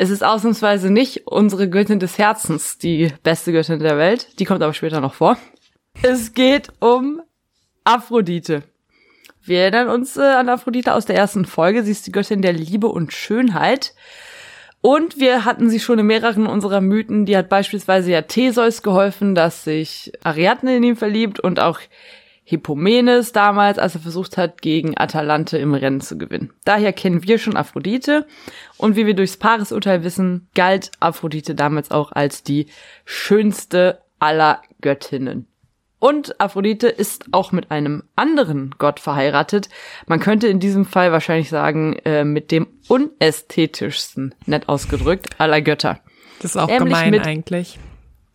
Es 0.01 0.09
ist 0.09 0.23
ausnahmsweise 0.23 0.89
nicht 0.89 1.27
unsere 1.27 1.69
Göttin 1.69 1.99
des 1.99 2.17
Herzens, 2.17 2.79
die 2.79 3.13
beste 3.21 3.51
Göttin 3.51 3.77
der 3.77 3.99
Welt. 3.99 4.39
Die 4.39 4.45
kommt 4.45 4.63
aber 4.63 4.73
später 4.73 4.99
noch 4.99 5.13
vor. 5.13 5.37
Es 6.01 6.33
geht 6.33 6.69
um 6.79 7.21
Aphrodite. 7.83 8.63
Wir 9.43 9.59
erinnern 9.59 9.89
uns 9.89 10.17
äh, 10.17 10.21
an 10.21 10.49
Aphrodite 10.49 10.95
aus 10.95 11.05
der 11.05 11.17
ersten 11.17 11.45
Folge. 11.45 11.83
Sie 11.83 11.91
ist 11.91 12.07
die 12.07 12.11
Göttin 12.11 12.41
der 12.41 12.53
Liebe 12.53 12.87
und 12.87 13.13
Schönheit. 13.13 13.93
Und 14.81 15.19
wir 15.19 15.45
hatten 15.45 15.69
sie 15.69 15.79
schon 15.79 15.99
in 15.99 16.07
mehreren 16.07 16.47
unserer 16.47 16.81
Mythen. 16.81 17.27
Die 17.27 17.37
hat 17.37 17.47
beispielsweise 17.47 18.09
ja 18.09 18.23
Theseus 18.23 18.81
geholfen, 18.81 19.35
dass 19.35 19.65
sich 19.65 20.13
Ariadne 20.23 20.77
in 20.77 20.83
ihn 20.83 20.95
verliebt 20.95 21.39
und 21.39 21.59
auch 21.59 21.79
Hippomenes 22.51 23.31
damals, 23.31 23.79
als 23.79 23.95
er 23.95 24.01
versucht 24.01 24.35
hat, 24.35 24.61
gegen 24.61 24.97
Atalante 24.97 25.57
im 25.57 25.73
Rennen 25.73 26.01
zu 26.01 26.17
gewinnen. 26.17 26.51
Daher 26.65 26.91
kennen 26.91 27.23
wir 27.23 27.39
schon 27.39 27.55
Aphrodite. 27.55 28.27
Und 28.77 28.97
wie 28.97 29.05
wir 29.05 29.13
durchs 29.13 29.37
Paaresurteil 29.37 30.03
wissen, 30.03 30.49
galt 30.53 30.91
Aphrodite 30.99 31.55
damals 31.55 31.91
auch 31.91 32.11
als 32.11 32.43
die 32.43 32.67
schönste 33.05 34.01
aller 34.19 34.61
Göttinnen. 34.81 35.47
Und 35.97 36.41
Aphrodite 36.41 36.89
ist 36.89 37.25
auch 37.31 37.53
mit 37.53 37.71
einem 37.71 38.03
anderen 38.17 38.75
Gott 38.77 38.99
verheiratet. 38.99 39.69
Man 40.07 40.19
könnte 40.19 40.47
in 40.47 40.59
diesem 40.59 40.83
Fall 40.83 41.13
wahrscheinlich 41.13 41.49
sagen, 41.49 41.93
äh, 42.03 42.25
mit 42.25 42.51
dem 42.51 42.67
unästhetischsten, 42.89 44.35
nett 44.45 44.67
ausgedrückt, 44.67 45.39
aller 45.39 45.61
Götter. 45.61 46.01
Das 46.41 46.51
ist 46.51 46.57
auch 46.57 46.67
Nämlich 46.67 47.01
gemein 47.01 47.21
eigentlich. 47.21 47.79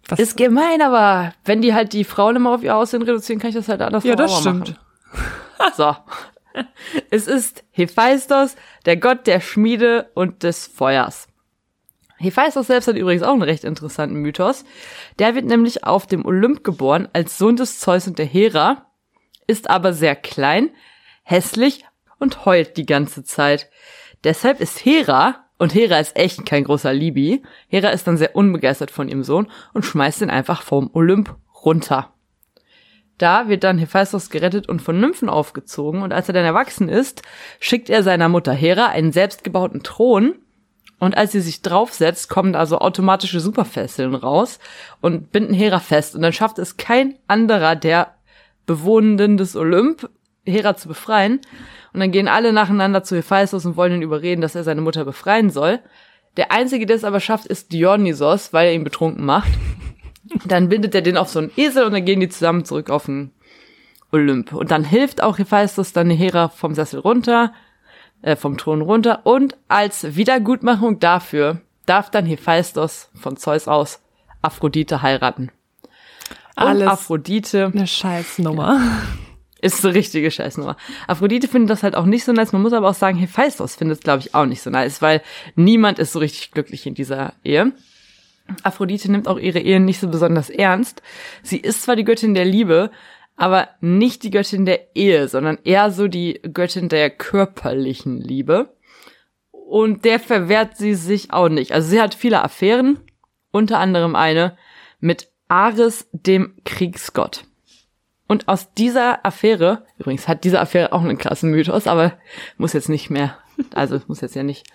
Was, 0.08 0.18
Ist 0.20 0.36
gemein, 0.36 0.82
aber 0.82 1.34
wenn 1.44 1.62
die 1.62 1.74
halt 1.74 1.92
die 1.92 2.04
Frauen 2.04 2.36
immer 2.36 2.54
auf 2.54 2.62
ihr 2.62 2.76
Aussehen 2.76 3.02
reduzieren, 3.02 3.40
kann 3.40 3.50
ich 3.50 3.56
das 3.56 3.68
halt 3.68 3.82
anders 3.82 4.04
ja, 4.04 4.14
das 4.14 4.40
stimmt. 4.40 4.70
machen. 4.70 4.78
So. 5.76 5.96
es 7.10 7.26
ist 7.26 7.64
Hephaistos, 7.70 8.56
der 8.84 8.98
Gott 8.98 9.26
der 9.26 9.40
Schmiede 9.40 10.10
und 10.14 10.42
des 10.42 10.66
Feuers. 10.66 11.28
Hephaistos 12.18 12.68
selbst 12.68 12.88
hat 12.88 12.96
übrigens 12.96 13.22
auch 13.22 13.32
einen 13.32 13.42
recht 13.42 13.64
interessanten 13.64 14.16
Mythos. 14.16 14.64
Der 15.18 15.34
wird 15.34 15.44
nämlich 15.44 15.84
auf 15.84 16.06
dem 16.06 16.24
Olymp 16.24 16.64
geboren 16.64 17.08
als 17.12 17.38
Sohn 17.38 17.56
des 17.56 17.78
Zeus 17.78 18.06
und 18.06 18.18
der 18.18 18.26
Hera, 18.26 18.86
ist 19.46 19.70
aber 19.70 19.92
sehr 19.92 20.16
klein, 20.16 20.70
hässlich 21.22 21.84
und 22.18 22.44
heult 22.44 22.76
die 22.76 22.86
ganze 22.86 23.24
Zeit. 23.24 23.70
Deshalb 24.24 24.60
ist 24.60 24.84
Hera, 24.84 25.45
und 25.58 25.74
Hera 25.74 25.98
ist 25.98 26.16
echt 26.16 26.44
kein 26.44 26.64
großer 26.64 26.92
Libi, 26.92 27.42
Hera 27.68 27.88
ist 27.88 28.06
dann 28.06 28.16
sehr 28.16 28.36
unbegeistert 28.36 28.90
von 28.90 29.08
ihrem 29.08 29.24
Sohn 29.24 29.48
und 29.72 29.84
schmeißt 29.84 30.22
ihn 30.22 30.30
einfach 30.30 30.62
vom 30.62 30.90
Olymp 30.92 31.34
runter. 31.64 32.12
Da 33.18 33.48
wird 33.48 33.64
dann 33.64 33.78
Hephaistos 33.78 34.28
gerettet 34.28 34.68
und 34.68 34.82
von 34.82 35.00
Nymphen 35.00 35.28
aufgezogen. 35.28 36.02
Und 36.02 36.12
als 36.12 36.28
er 36.28 36.34
dann 36.34 36.44
erwachsen 36.44 36.88
ist, 36.88 37.22
schickt 37.60 37.88
er 37.88 38.02
seiner 38.02 38.28
Mutter 38.28 38.52
Hera 38.52 38.86
einen 38.88 39.12
selbstgebauten 39.12 39.82
Thron. 39.82 40.34
Und 40.98 41.16
als 41.16 41.32
sie 41.32 41.40
sich 41.40 41.62
draufsetzt, 41.62 42.28
kommen 42.28 42.54
also 42.54 42.78
automatische 42.78 43.40
Superfesseln 43.40 44.14
raus 44.14 44.58
und 45.00 45.32
binden 45.32 45.54
Hera 45.54 45.80
fest. 45.80 46.14
Und 46.14 46.22
dann 46.22 46.32
schafft 46.32 46.58
es 46.58 46.76
kein 46.76 47.18
anderer 47.26 47.74
der 47.76 48.14
Bewohnenden 48.66 49.36
des 49.36 49.56
Olymp, 49.56 50.10
Hera 50.46 50.76
zu 50.76 50.88
befreien 50.88 51.40
und 51.92 52.00
dann 52.00 52.10
gehen 52.10 52.28
alle 52.28 52.52
nacheinander 52.52 53.02
zu 53.02 53.16
Hephaistos 53.16 53.64
und 53.64 53.76
wollen 53.76 53.94
ihn 53.94 54.02
überreden, 54.02 54.40
dass 54.40 54.54
er 54.54 54.64
seine 54.64 54.80
Mutter 54.80 55.04
befreien 55.04 55.50
soll. 55.50 55.80
Der 56.36 56.52
einzige, 56.52 56.86
der 56.86 56.96
es 56.96 57.04
aber 57.04 57.20
schafft, 57.20 57.46
ist 57.46 57.72
Dionysos, 57.72 58.52
weil 58.52 58.68
er 58.68 58.74
ihn 58.74 58.84
betrunken 58.84 59.24
macht. 59.24 59.50
Dann 60.44 60.68
bindet 60.68 60.94
er 60.94 61.02
den 61.02 61.16
auf 61.16 61.28
so 61.28 61.38
einen 61.38 61.52
Esel 61.56 61.84
und 61.84 61.92
dann 61.92 62.04
gehen 62.04 62.18
die 62.18 62.28
zusammen 62.28 62.64
zurück 62.64 62.90
auf 62.90 63.06
den 63.06 63.30
Olymp. 64.10 64.52
Und 64.52 64.72
dann 64.72 64.82
hilft 64.82 65.22
auch 65.22 65.38
Hephaistos 65.38 65.92
dann 65.92 66.10
Hera 66.10 66.48
vom 66.48 66.74
Sessel 66.74 66.98
runter, 66.98 67.52
äh, 68.22 68.34
vom 68.34 68.58
Thron 68.58 68.82
runter. 68.82 69.20
Und 69.24 69.56
als 69.68 70.16
Wiedergutmachung 70.16 70.98
dafür 70.98 71.60
darf 71.86 72.10
dann 72.10 72.26
Hephaistos 72.26 73.08
von 73.14 73.36
Zeus 73.36 73.68
aus 73.68 74.02
Aphrodite 74.42 75.00
heiraten. 75.00 75.52
Und 76.56 76.62
Alles 76.66 76.88
Aphrodite 76.88 77.70
Eine 77.72 77.86
Scheißnummer. 77.86 78.80
ist 79.66 79.82
so 79.82 79.88
richtige 79.88 80.30
Scheißnummer. 80.30 80.76
Aphrodite 81.06 81.48
findet 81.48 81.70
das 81.70 81.82
halt 81.82 81.94
auch 81.94 82.06
nicht 82.06 82.24
so 82.24 82.32
nice. 82.32 82.52
Man 82.52 82.62
muss 82.62 82.72
aber 82.72 82.88
auch 82.88 82.94
sagen, 82.94 83.18
Hephaistos 83.18 83.74
findet 83.74 83.98
es, 83.98 84.04
glaube 84.04 84.20
ich, 84.20 84.34
auch 84.34 84.46
nicht 84.46 84.62
so 84.62 84.70
nice, 84.70 85.02
weil 85.02 85.22
niemand 85.54 85.98
ist 85.98 86.12
so 86.12 86.18
richtig 86.18 86.52
glücklich 86.52 86.86
in 86.86 86.94
dieser 86.94 87.34
Ehe. 87.44 87.72
Aphrodite 88.62 89.10
nimmt 89.10 89.28
auch 89.28 89.38
ihre 89.38 89.58
Ehe 89.58 89.80
nicht 89.80 90.00
so 90.00 90.08
besonders 90.08 90.50
ernst. 90.50 91.02
Sie 91.42 91.58
ist 91.58 91.82
zwar 91.82 91.96
die 91.96 92.04
Göttin 92.04 92.34
der 92.34 92.44
Liebe, 92.44 92.90
aber 93.36 93.68
nicht 93.80 94.22
die 94.22 94.30
Göttin 94.30 94.64
der 94.64 94.96
Ehe, 94.96 95.28
sondern 95.28 95.58
eher 95.64 95.90
so 95.90 96.08
die 96.08 96.40
Göttin 96.52 96.88
der 96.88 97.10
körperlichen 97.10 98.20
Liebe. 98.20 98.74
Und 99.50 100.04
der 100.04 100.20
verwehrt 100.20 100.76
sie 100.76 100.94
sich 100.94 101.32
auch 101.32 101.48
nicht. 101.48 101.72
Also 101.72 101.88
sie 101.88 102.00
hat 102.00 102.14
viele 102.14 102.42
Affären, 102.42 102.98
unter 103.50 103.78
anderem 103.78 104.14
eine 104.14 104.56
mit 105.00 105.28
Ares, 105.48 106.08
dem 106.12 106.54
Kriegsgott. 106.64 107.44
Und 108.26 108.48
aus 108.48 108.72
dieser 108.72 109.24
Affäre, 109.24 109.84
übrigens 109.98 110.26
hat 110.26 110.44
diese 110.44 110.60
Affäre 110.60 110.92
auch 110.92 111.02
einen 111.02 111.18
klassen 111.18 111.50
Mythos, 111.50 111.86
aber 111.86 112.14
muss 112.56 112.72
jetzt 112.72 112.88
nicht 112.88 113.10
mehr, 113.10 113.38
also 113.74 114.00
muss 114.08 114.20
jetzt 114.20 114.34
ja 114.34 114.42
nicht 114.42 114.66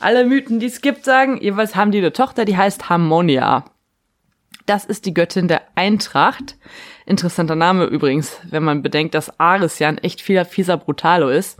alle 0.00 0.24
Mythen, 0.24 0.60
die 0.60 0.66
es 0.66 0.80
gibt, 0.80 1.04
sagen, 1.04 1.40
jeweils 1.40 1.76
haben 1.76 1.90
die 1.90 1.98
eine 1.98 2.12
Tochter, 2.12 2.44
die 2.44 2.56
heißt 2.56 2.88
Harmonia. 2.88 3.64
Das 4.66 4.84
ist 4.84 5.04
die 5.04 5.14
Göttin 5.14 5.48
der 5.48 5.62
Eintracht. 5.74 6.56
Interessanter 7.06 7.54
Name 7.54 7.84
übrigens, 7.84 8.38
wenn 8.48 8.62
man 8.62 8.82
bedenkt, 8.82 9.14
dass 9.14 9.38
Ares 9.38 9.78
ja 9.78 9.88
ein 9.88 9.98
echt 9.98 10.22
fieser, 10.22 10.46
fieser 10.46 10.78
Brutalo 10.78 11.28
ist, 11.28 11.58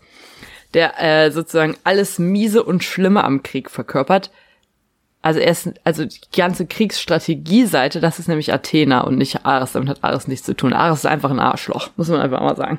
der 0.72 1.00
äh, 1.02 1.30
sozusagen 1.30 1.76
alles 1.84 2.18
Miese 2.18 2.62
und 2.62 2.82
Schlimme 2.82 3.24
am 3.24 3.42
Krieg 3.42 3.70
verkörpert. 3.70 4.30
Also 5.24 5.40
er 5.40 5.52
ist, 5.52 5.72
also 5.84 6.04
die 6.04 6.20
ganze 6.36 6.66
Kriegsstrategie-Seite, 6.66 7.98
das 8.02 8.18
ist 8.18 8.28
nämlich 8.28 8.52
Athena 8.52 9.00
und 9.00 9.16
nicht 9.16 9.46
Ares. 9.46 9.72
Damit 9.72 9.88
hat 9.88 10.04
Ares 10.04 10.28
nichts 10.28 10.44
zu 10.44 10.54
tun. 10.54 10.74
Ares 10.74 10.98
ist 10.98 11.06
einfach 11.06 11.30
ein 11.30 11.40
Arschloch, 11.40 11.88
muss 11.96 12.08
man 12.08 12.20
einfach 12.20 12.42
mal 12.42 12.56
sagen. 12.56 12.78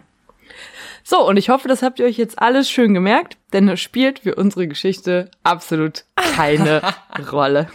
So, 1.03 1.27
und 1.27 1.37
ich 1.37 1.49
hoffe, 1.49 1.67
das 1.67 1.81
habt 1.81 1.97
ihr 1.97 2.05
euch 2.05 2.17
jetzt 2.17 2.37
alles 2.37 2.69
schön 2.69 2.93
gemerkt, 2.93 3.37
denn 3.51 3.67
es 3.67 3.81
spielt 3.81 4.19
für 4.19 4.35
unsere 4.35 4.67
Geschichte 4.67 5.31
absolut 5.41 6.05
keine 6.15 6.83
Rolle. 7.31 7.67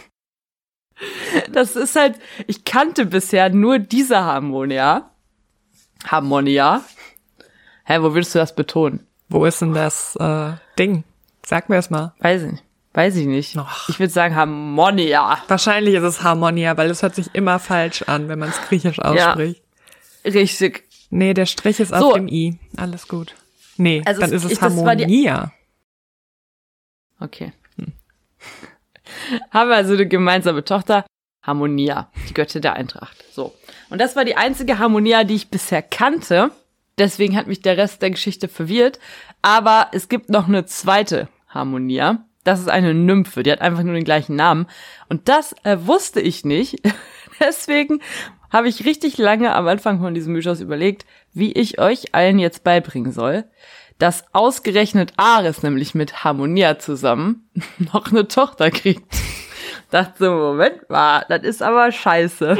Das 1.51 1.75
ist 1.75 1.97
halt, 1.97 2.15
ich 2.47 2.63
kannte 2.63 3.05
bisher 3.07 3.49
nur 3.49 3.77
diese 3.77 4.21
Harmonia. 4.23 5.11
Harmonia. 6.07 6.81
Hä, 7.83 7.97
wo 7.99 8.13
willst 8.13 8.33
du 8.35 8.39
das 8.39 8.55
betonen? 8.55 9.05
Wo 9.27 9.43
ist 9.43 9.61
denn 9.61 9.73
das 9.73 10.15
äh, 10.15 10.53
Ding? 10.79 11.03
Sag 11.45 11.67
mir 11.67 11.75
es 11.75 11.89
mal. 11.89 12.13
Weiß 12.19 12.43
ich 12.43 12.51
nicht. 12.53 12.63
Weiß 12.93 13.15
ich 13.15 13.25
nicht. 13.25 13.55
Och. 13.57 13.87
Ich 13.89 13.99
würde 13.99 14.11
sagen 14.11 14.35
Harmonia. 14.35 15.37
Wahrscheinlich 15.47 15.95
ist 15.95 16.03
es 16.03 16.23
Harmonia, 16.23 16.75
weil 16.77 16.89
es 16.89 17.01
hört 17.03 17.15
sich 17.15 17.27
immer 17.33 17.57
falsch 17.59 18.01
an, 18.03 18.27
wenn 18.27 18.39
man 18.39 18.49
es 18.49 18.61
griechisch 18.67 18.99
ausspricht. 18.99 19.61
Richtig. 20.25 20.83
Nee, 21.09 21.33
der 21.33 21.45
Strich 21.45 21.79
ist 21.79 21.89
So. 21.89 22.09
auf 22.09 22.13
dem 22.15 22.27
I. 22.27 22.57
Alles 22.77 23.07
gut. 23.07 23.33
Nee, 23.77 24.01
Also 24.05 24.21
dann 24.21 24.29
es- 24.31 24.43
ist 24.43 24.45
es 24.45 24.51
ich- 24.53 24.61
Harmonia. 24.61 25.51
Okay. 27.19 27.53
Haben 29.51 29.69
wir 29.69 29.75
also 29.77 29.93
eine 29.93 30.07
gemeinsame 30.07 30.63
Tochter, 30.63 31.05
Harmonia, 31.43 32.11
die 32.29 32.33
Göttin 32.33 32.61
der 32.61 32.73
Eintracht. 32.73 33.17
So. 33.33 33.53
Und 33.89 33.99
das 33.99 34.15
war 34.15 34.25
die 34.25 34.37
einzige 34.37 34.79
Harmonia, 34.79 35.23
die 35.23 35.35
ich 35.35 35.49
bisher 35.49 35.81
kannte. 35.81 36.51
Deswegen 36.97 37.35
hat 37.35 37.47
mich 37.47 37.61
der 37.61 37.77
Rest 37.77 38.01
der 38.01 38.11
Geschichte 38.11 38.47
verwirrt. 38.47 38.99
Aber 39.41 39.87
es 39.91 40.07
gibt 40.09 40.29
noch 40.29 40.47
eine 40.47 40.65
zweite 40.65 41.29
Harmonia. 41.47 42.25
Das 42.43 42.59
ist 42.59 42.69
eine 42.69 42.93
Nymphe, 42.93 43.43
die 43.43 43.51
hat 43.51 43.61
einfach 43.61 43.83
nur 43.83 43.93
den 43.93 44.03
gleichen 44.03 44.35
Namen. 44.35 44.67
Und 45.09 45.29
das 45.29 45.53
äh, 45.63 45.77
wusste 45.81 46.21
ich 46.21 46.43
nicht. 46.43 46.81
Deswegen 47.39 48.01
habe 48.51 48.67
ich 48.67 48.85
richtig 48.85 49.17
lange 49.17 49.53
am 49.53 49.67
Anfang 49.67 49.99
von 49.99 50.13
diesem 50.13 50.33
Mythos 50.33 50.59
überlegt, 50.59 51.05
wie 51.33 51.51
ich 51.51 51.79
euch 51.79 52.13
allen 52.13 52.39
jetzt 52.39 52.63
beibringen 52.63 53.11
soll, 53.11 53.45
dass 53.97 54.25
ausgerechnet 54.33 55.13
Ares 55.17 55.63
nämlich 55.63 55.95
mit 55.95 56.23
Harmonia 56.23 56.79
zusammen 56.79 57.49
noch 57.77 58.11
eine 58.11 58.27
Tochter 58.27 58.71
kriegt. 58.71 59.03
Dachte 59.89 60.25
so, 60.25 60.31
Moment 60.31 60.89
mal, 60.89 61.25
das 61.29 61.43
ist 61.43 61.61
aber 61.61 61.91
scheiße. 61.91 62.57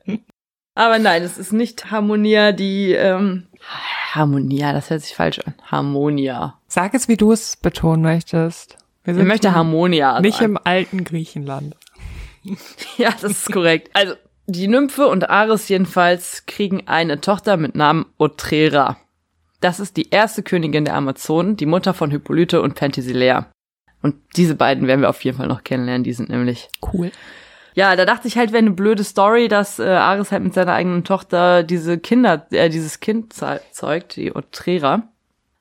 aber 0.74 0.98
nein, 0.98 1.22
es 1.22 1.38
ist 1.38 1.52
nicht 1.52 1.90
Harmonia, 1.90 2.52
die 2.52 2.92
ähm, 2.92 3.46
Harmonia, 4.12 4.72
das 4.72 4.90
hört 4.90 5.02
sich 5.02 5.14
falsch 5.14 5.38
an. 5.40 5.54
Harmonia. 5.64 6.58
Sag 6.66 6.94
es, 6.94 7.08
wie 7.08 7.16
du 7.16 7.32
es 7.32 7.56
betonen 7.56 8.02
möchtest. 8.02 8.76
Wir 9.16 9.24
möchte 9.24 9.54
Harmonia 9.54 10.20
nicht 10.20 10.38
sagen. 10.38 10.52
im 10.52 10.58
alten 10.64 11.04
Griechenland. 11.04 11.76
Ja, 12.96 13.10
das 13.20 13.32
ist 13.32 13.52
korrekt. 13.52 13.90
Also, 13.92 14.14
die 14.46 14.66
Nymphe 14.66 15.06
und 15.06 15.28
Ares 15.28 15.68
jedenfalls 15.68 16.44
kriegen 16.46 16.88
eine 16.88 17.20
Tochter 17.20 17.56
mit 17.58 17.74
Namen 17.74 18.06
Otrera. 18.18 18.96
Das 19.60 19.78
ist 19.78 19.96
die 19.98 20.08
erste 20.10 20.42
Königin 20.42 20.86
der 20.86 20.94
Amazonen, 20.94 21.56
die 21.56 21.66
Mutter 21.66 21.92
von 21.92 22.10
Hippolyte 22.10 22.62
und 22.62 22.74
Penthesilea. 22.76 23.46
Und 24.02 24.16
diese 24.36 24.54
beiden 24.54 24.86
werden 24.88 25.02
wir 25.02 25.10
auf 25.10 25.22
jeden 25.22 25.36
Fall 25.36 25.48
noch 25.48 25.62
kennenlernen, 25.64 26.02
die 26.02 26.14
sind 26.14 26.30
nämlich. 26.30 26.70
Cool. 26.94 27.12
Ja, 27.74 27.94
da 27.94 28.06
dachte 28.06 28.26
ich 28.26 28.38
halt, 28.38 28.50
wäre 28.52 28.58
eine 28.60 28.70
blöde 28.72 29.04
Story, 29.04 29.48
dass 29.48 29.78
äh, 29.78 29.84
Ares 29.84 30.32
halt 30.32 30.42
mit 30.42 30.54
seiner 30.54 30.72
eigenen 30.72 31.04
Tochter 31.04 31.62
diese 31.62 31.98
Kinder, 31.98 32.46
äh, 32.50 32.70
dieses 32.70 33.00
Kind 33.00 33.34
ze- 33.34 33.60
zeugt, 33.70 34.16
die 34.16 34.34
Otrera. 34.34 35.02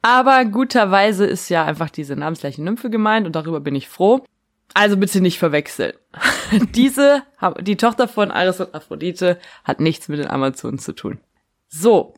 Aber 0.01 0.45
guterweise 0.45 1.25
ist 1.25 1.49
ja 1.49 1.65
einfach 1.65 1.89
diese 1.89 2.15
namensgleiche 2.15 2.63
Nymphe 2.63 2.89
gemeint 2.89 3.25
und 3.25 3.35
darüber 3.35 3.59
bin 3.59 3.75
ich 3.75 3.89
froh. 3.89 4.23
Also 4.73 4.97
bitte 4.97 5.19
nicht 5.19 5.39
verwechseln. 5.39 5.93
Diese, 6.75 7.23
die 7.61 7.75
Tochter 7.75 8.07
von 8.07 8.31
Ares 8.31 8.59
und 8.59 8.73
Aphrodite, 8.75 9.39
hat 9.63 9.79
nichts 9.79 10.07
mit 10.07 10.19
den 10.19 10.29
Amazonen 10.29 10.79
zu 10.79 10.93
tun. 10.93 11.19
So, 11.67 12.13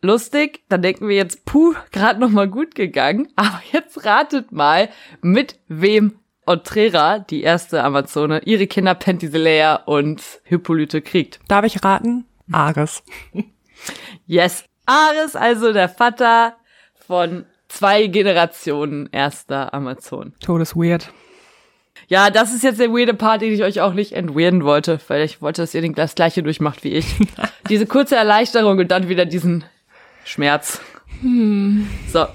lustig, 0.00 0.62
dann 0.68 0.82
denken 0.82 1.08
wir 1.08 1.16
jetzt, 1.16 1.44
puh, 1.44 1.74
gerade 1.90 2.18
noch 2.18 2.30
mal 2.30 2.48
gut 2.48 2.74
gegangen. 2.74 3.28
Aber 3.36 3.62
jetzt 3.72 4.04
ratet 4.04 4.52
mal, 4.52 4.88
mit 5.20 5.58
wem 5.68 6.18
Otrera, 6.46 7.18
die 7.20 7.42
erste 7.42 7.84
Amazone, 7.84 8.40
ihre 8.44 8.66
Kinder 8.66 8.94
Penthesilea 8.94 9.76
und 9.76 10.22
Hippolyte 10.44 11.02
kriegt. 11.02 11.40
Darf 11.48 11.64
ich 11.64 11.84
raten? 11.84 12.26
Ares. 12.50 13.02
Yes, 14.26 14.64
Ares, 14.86 15.34
also 15.34 15.72
der 15.72 15.88
Vater 15.88 16.54
von 17.06 17.46
zwei 17.68 18.06
Generationen 18.06 19.08
erster 19.12 19.72
Amazon. 19.74 20.32
Todesweird. 20.40 21.10
Ja, 22.08 22.30
das 22.30 22.52
ist 22.54 22.62
jetzt 22.64 22.80
der 22.80 22.90
weirde 22.90 23.14
Part, 23.14 23.42
den 23.42 23.52
ich 23.52 23.62
euch 23.62 23.80
auch 23.80 23.94
nicht 23.94 24.12
entweirden 24.12 24.64
wollte, 24.64 24.98
weil 25.08 25.22
ich 25.22 25.40
wollte, 25.40 25.62
dass 25.62 25.74
ihr 25.74 25.80
den- 25.82 25.94
das 25.94 26.14
gleiche 26.14 26.42
durchmacht 26.42 26.84
wie 26.84 26.92
ich. 26.94 27.06
Diese 27.68 27.86
kurze 27.86 28.16
Erleichterung 28.16 28.78
und 28.78 28.90
dann 28.90 29.08
wieder 29.08 29.24
diesen 29.24 29.64
Schmerz. 30.24 30.80
So. 32.12 32.26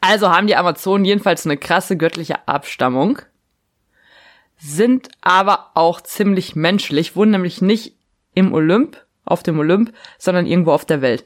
Also 0.00 0.30
haben 0.30 0.46
die 0.46 0.56
Amazonen 0.56 1.04
jedenfalls 1.04 1.44
eine 1.46 1.56
krasse 1.56 1.96
göttliche 1.96 2.46
Abstammung, 2.46 3.18
sind 4.58 5.08
aber 5.20 5.70
auch 5.74 6.00
ziemlich 6.00 6.54
menschlich, 6.56 7.16
wohnen 7.16 7.30
nämlich 7.32 7.62
nicht 7.62 7.96
im 8.34 8.52
Olymp, 8.52 8.96
auf 9.24 9.42
dem 9.42 9.58
Olymp, 9.58 9.92
sondern 10.18 10.46
irgendwo 10.46 10.72
auf 10.72 10.84
der 10.84 11.00
Welt. 11.02 11.24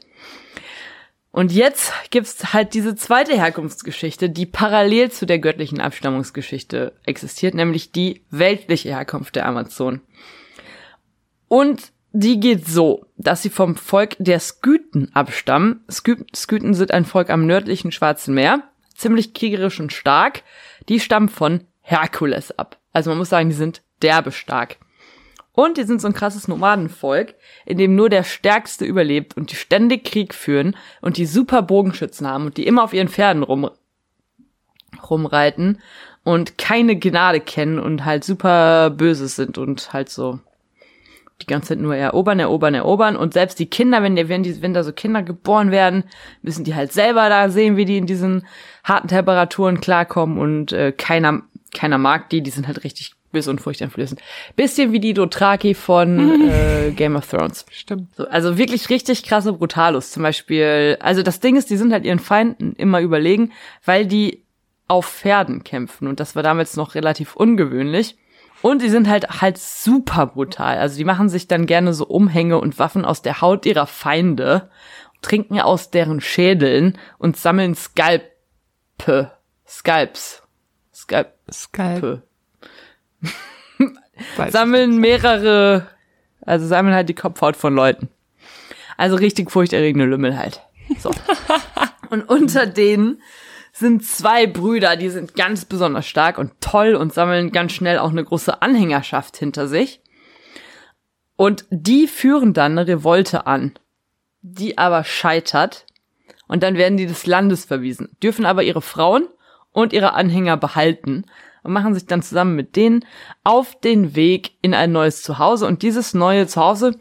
Und 1.33 1.51
jetzt 1.51 1.91
gibt's 2.11 2.53
halt 2.53 2.75
diese 2.75 2.95
zweite 2.95 3.35
Herkunftsgeschichte, 3.35 4.29
die 4.29 4.45
parallel 4.45 5.11
zu 5.11 5.25
der 5.25 5.39
göttlichen 5.39 5.81
Abstammungsgeschichte 5.81 6.93
existiert, 7.05 7.55
nämlich 7.55 7.91
die 7.91 8.23
weltliche 8.29 8.89
Herkunft 8.89 9.35
der 9.35 9.47
Amazonen. 9.47 10.01
Und 11.47 11.91
die 12.11 12.39
geht 12.39 12.67
so, 12.67 13.07
dass 13.17 13.41
sie 13.41 13.49
vom 13.49 13.75
Volk 13.75 14.15
der 14.19 14.39
Skythen 14.39 15.09
abstammen. 15.15 15.83
Skythen 15.89 16.75
sind 16.75 16.91
ein 16.91 17.03
Volk 17.03 17.31
am 17.31 17.47
nördlichen 17.47 17.91
Schwarzen 17.91 18.35
Meer, 18.35 18.61
ziemlich 18.93 19.33
kriegerisch 19.33 19.79
und 19.79 19.91
stark. 19.91 20.43
Die 20.87 20.99
stammen 20.99 21.29
von 21.29 21.61
Herkules 21.81 22.59
ab. 22.59 22.79
Also 22.91 23.09
man 23.09 23.17
muss 23.17 23.29
sagen, 23.29 23.49
die 23.49 23.55
sind 23.55 23.81
derbe 24.03 24.31
stark. 24.31 24.77
Und 25.53 25.77
die 25.77 25.83
sind 25.83 26.01
so 26.01 26.07
ein 26.07 26.13
krasses 26.13 26.47
Nomadenvolk, 26.47 27.35
in 27.65 27.77
dem 27.77 27.95
nur 27.95 28.09
der 28.09 28.23
Stärkste 28.23 28.85
überlebt 28.85 29.37
und 29.37 29.51
die 29.51 29.55
ständig 29.55 30.03
Krieg 30.03 30.33
führen 30.33 30.75
und 31.01 31.17
die 31.17 31.27
super 31.27 31.61
Bogenschützen 31.61 32.27
haben 32.27 32.47
und 32.47 32.57
die 32.57 32.65
immer 32.65 32.83
auf 32.83 32.93
ihren 32.93 33.07
Pferden 33.07 33.43
rum, 33.43 33.69
rumreiten 35.09 35.79
und 36.23 36.57
keine 36.57 36.97
Gnade 36.97 37.39
kennen 37.39 37.79
und 37.79 38.03
halt 38.03 38.23
super 38.23 38.89
böse 38.89 39.27
sind 39.27 39.59
und 39.59 39.93
halt 39.93 40.09
so 40.09 40.39
die 41.41 41.47
ganze 41.47 41.69
Zeit 41.69 41.79
nur 41.79 41.95
erobern, 41.95 42.39
erobern, 42.39 42.73
erobern. 42.73 43.15
Und 43.15 43.33
selbst 43.33 43.59
die 43.59 43.65
Kinder, 43.65 44.01
wenn, 44.01 44.15
die, 44.15 44.29
wenn, 44.29 44.43
die, 44.43 44.61
wenn 44.61 44.73
da 44.73 44.83
so 44.83 44.93
Kinder 44.93 45.21
geboren 45.21 45.71
werden, 45.71 46.05
müssen 46.41 46.63
die 46.63 46.73
halt 46.73 46.93
selber 46.93 47.29
da 47.29 47.49
sehen, 47.49 47.75
wie 47.75 47.85
die 47.85 47.97
in 47.97 48.07
diesen 48.07 48.47
harten 48.83 49.07
Temperaturen 49.07 49.81
klarkommen 49.81 50.37
und 50.37 50.71
äh, 50.71 50.91
keiner, 50.91 51.41
keiner 51.73 51.97
mag 51.97 52.29
die, 52.29 52.41
die 52.41 52.51
sind 52.51 52.67
halt 52.67 52.83
richtig 52.83 53.13
böse 53.33 53.49
und 53.49 53.59
furchteinflößend. 53.59 54.21
Bisschen 54.55 54.93
wie 54.93 55.01
die 55.01 55.13
Dothraki 55.13 55.73
von 55.73 56.49
äh, 56.49 56.91
Game 56.91 57.17
of 57.17 57.29
Thrones. 57.29 57.65
Stimmt. 57.69 58.15
So, 58.15 58.25
also 58.27 58.57
wirklich 58.57 58.89
richtig 58.89 59.23
krasse 59.23 59.51
Brutalos. 59.51 60.11
Zum 60.11 60.23
Beispiel, 60.23 60.97
also 61.01 61.21
das 61.21 61.41
Ding 61.41 61.57
ist, 61.57 61.69
die 61.69 61.77
sind 61.77 61.91
halt 61.91 62.05
ihren 62.05 62.19
Feinden 62.19 62.73
immer 62.77 63.01
überlegen, 63.01 63.51
weil 63.83 64.05
die 64.05 64.43
auf 64.87 65.07
Pferden 65.07 65.65
kämpfen. 65.65 66.07
Und 66.07 66.21
das 66.21 66.35
war 66.35 66.43
damals 66.43 66.77
noch 66.77 66.95
relativ 66.95 67.35
ungewöhnlich. 67.35 68.17
Und 68.61 68.81
die 68.81 68.89
sind 68.89 69.09
halt 69.09 69.41
halt 69.41 69.57
super 69.57 70.27
brutal. 70.27 70.77
Also 70.77 70.95
die 70.95 71.03
machen 71.03 71.27
sich 71.27 71.49
dann 71.49 71.65
gerne 71.65 71.93
so 71.93 72.05
Umhänge 72.05 72.59
und 72.61 72.79
Waffen 72.79 73.03
aus 73.03 73.21
der 73.21 73.41
Haut 73.41 73.65
ihrer 73.65 73.87
Feinde, 73.87 74.69
trinken 75.21 75.59
aus 75.59 75.89
deren 75.91 76.21
Schädeln 76.21 76.97
und 77.17 77.35
sammeln 77.35 77.75
Skalpe. 77.75 79.31
Skalps. 79.67 80.43
Skalp. 80.93 81.33
Skalp. 81.51 82.21
sammeln 84.49 84.97
mehrere, 84.97 85.87
also 86.41 86.65
sammeln 86.67 86.95
halt 86.95 87.09
die 87.09 87.15
Kopfhaut 87.15 87.55
von 87.55 87.73
Leuten. 87.73 88.09
Also 88.97 89.15
richtig 89.15 89.51
furchterregende 89.51 90.05
Lümmel 90.05 90.37
halt. 90.37 90.61
So. 90.99 91.11
und 92.09 92.29
unter 92.29 92.65
denen 92.65 93.21
sind 93.71 94.05
zwei 94.05 94.45
Brüder, 94.45 94.95
die 94.95 95.09
sind 95.09 95.35
ganz 95.35 95.65
besonders 95.65 96.05
stark 96.05 96.37
und 96.37 96.53
toll 96.61 96.93
und 96.93 97.11
sammeln 97.11 97.51
ganz 97.51 97.71
schnell 97.71 97.97
auch 97.97 98.11
eine 98.11 98.23
große 98.23 98.61
Anhängerschaft 98.61 99.35
hinter 99.37 99.67
sich. 99.67 99.99
Und 101.35 101.65
die 101.71 102.07
führen 102.07 102.53
dann 102.53 102.77
eine 102.77 102.87
Revolte 102.87 103.47
an, 103.47 103.73
die 104.41 104.77
aber 104.77 105.03
scheitert. 105.03 105.87
Und 106.47 106.61
dann 106.61 106.75
werden 106.75 106.97
die 106.97 107.07
des 107.07 107.25
Landes 107.25 107.65
verwiesen, 107.65 108.15
dürfen 108.21 108.45
aber 108.45 108.61
ihre 108.61 108.83
Frauen 108.83 109.27
und 109.71 109.91
ihre 109.91 110.13
Anhänger 110.13 110.55
behalten 110.57 111.25
und 111.63 111.73
machen 111.73 111.93
sich 111.93 112.05
dann 112.05 112.21
zusammen 112.21 112.55
mit 112.55 112.75
denen 112.75 113.05
auf 113.43 113.79
den 113.79 114.15
Weg 114.15 114.51
in 114.61 114.73
ein 114.73 114.91
neues 114.91 115.21
Zuhause. 115.21 115.65
Und 115.65 115.81
dieses 115.81 116.13
neue 116.13 116.47
Zuhause 116.47 116.99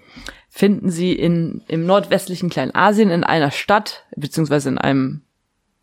finden 0.49 0.91
sie 0.91 1.13
in, 1.13 1.63
im 1.69 1.87
nordwestlichen 1.87 2.51
Kleinasien 2.51 3.11
in 3.11 3.25
einer 3.25 3.51
Stadt, 3.51 4.05
beziehungsweise 4.17 4.69
in 4.69 4.79
einem 4.79 5.23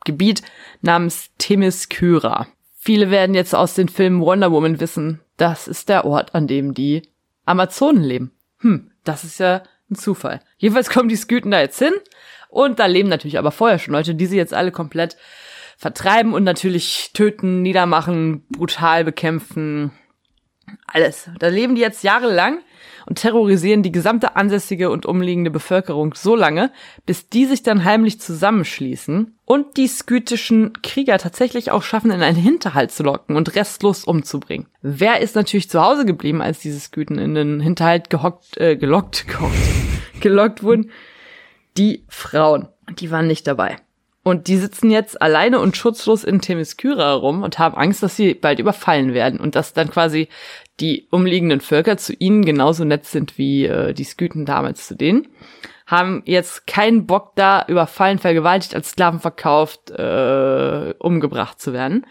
Gebiet 0.05 0.41
namens 0.81 1.31
Themyskyra. 1.37 2.47
Viele 2.77 3.11
werden 3.11 3.35
jetzt 3.35 3.53
aus 3.53 3.73
den 3.73 3.89
Filmen 3.89 4.21
Wonder 4.21 4.51
Woman 4.51 4.79
wissen, 4.79 5.19
das 5.37 5.67
ist 5.67 5.89
der 5.89 6.05
Ort, 6.05 6.33
an 6.35 6.47
dem 6.47 6.73
die 6.73 7.01
Amazonen 7.45 8.03
leben. 8.03 8.31
Hm, 8.59 8.91
das 9.03 9.23
ist 9.23 9.39
ja 9.39 9.63
ein 9.89 9.95
Zufall. 9.95 10.41
Jedenfalls 10.57 10.89
kommen 10.89 11.09
die 11.09 11.17
Sküten 11.17 11.51
da 11.51 11.59
jetzt 11.59 11.79
hin 11.79 11.93
und 12.49 12.79
da 12.79 12.85
leben 12.85 13.09
natürlich 13.09 13.37
aber 13.37 13.51
vorher 13.51 13.79
schon 13.79 13.93
Leute, 13.93 14.15
die 14.15 14.25
sie 14.25 14.37
jetzt 14.37 14.53
alle 14.53 14.71
komplett 14.71 15.17
vertreiben 15.79 16.33
und 16.33 16.43
natürlich 16.43 17.11
töten, 17.13 17.61
niedermachen, 17.61 18.45
brutal 18.49 19.05
bekämpfen. 19.05 19.91
Alles. 20.85 21.29
Da 21.39 21.47
leben 21.47 21.75
die 21.75 21.81
jetzt 21.81 22.03
jahrelang 22.03 22.59
und 23.05 23.19
terrorisieren 23.19 23.81
die 23.81 23.91
gesamte 23.91 24.35
ansässige 24.35 24.91
und 24.91 25.05
umliegende 25.05 25.49
Bevölkerung 25.49 26.13
so 26.15 26.35
lange, 26.35 26.71
bis 27.05 27.29
die 27.29 27.45
sich 27.45 27.63
dann 27.63 27.85
heimlich 27.85 28.19
zusammenschließen 28.19 29.39
und 29.45 29.77
die 29.77 29.87
skytischen 29.87 30.73
Krieger 30.83 31.17
tatsächlich 31.17 31.71
auch 31.71 31.81
schaffen, 31.81 32.11
in 32.11 32.21
einen 32.21 32.37
Hinterhalt 32.37 32.91
zu 32.91 33.03
locken 33.03 33.37
und 33.37 33.55
restlos 33.55 34.03
umzubringen. 34.03 34.67
Wer 34.81 35.21
ist 35.21 35.35
natürlich 35.35 35.69
zu 35.69 35.81
Hause 35.81 36.05
geblieben, 36.05 36.41
als 36.41 36.59
diese 36.59 36.79
Skyten 36.79 37.17
in 37.17 37.35
den 37.35 37.61
Hinterhalt 37.61 38.09
gehockt, 38.09 38.57
äh, 38.57 38.75
gelockt, 38.75 39.27
gehockt, 39.29 39.55
gelockt 40.19 40.61
wurden? 40.61 40.91
Die 41.77 42.03
Frauen. 42.09 42.67
Die 42.99 43.11
waren 43.11 43.27
nicht 43.27 43.47
dabei. 43.47 43.77
Und 44.29 44.47
die 44.47 44.57
sitzen 44.57 44.91
jetzt 44.91 45.21
alleine 45.21 45.59
und 45.59 45.75
schutzlos 45.75 46.23
in 46.23 46.39
Themyskyra 46.39 47.03
herum 47.03 47.41
und 47.41 47.57
haben 47.57 47.75
Angst, 47.75 48.03
dass 48.03 48.15
sie 48.15 48.35
bald 48.35 48.59
überfallen 48.59 49.13
werden 49.13 49.39
und 49.39 49.55
dass 49.55 49.73
dann 49.73 49.89
quasi 49.89 50.29
die 50.79 51.07
umliegenden 51.09 51.61
Völker 51.61 51.97
zu 51.97 52.13
ihnen 52.13 52.45
genauso 52.45 52.85
nett 52.85 53.05
sind 53.05 53.37
wie 53.37 53.65
äh, 53.65 53.93
die 53.93 54.03
Skythen 54.03 54.45
damals 54.45 54.87
zu 54.87 54.95
denen. 54.95 55.27
Haben 55.87 56.21
jetzt 56.25 56.67
keinen 56.67 57.07
Bock 57.07 57.31
da, 57.35 57.65
überfallen, 57.67 58.19
vergewaltigt, 58.19 58.75
als 58.75 58.91
Sklaven 58.91 59.19
verkauft, 59.19 59.89
äh, 59.89 60.93
umgebracht 60.99 61.59
zu 61.59 61.73
werden. 61.73 62.05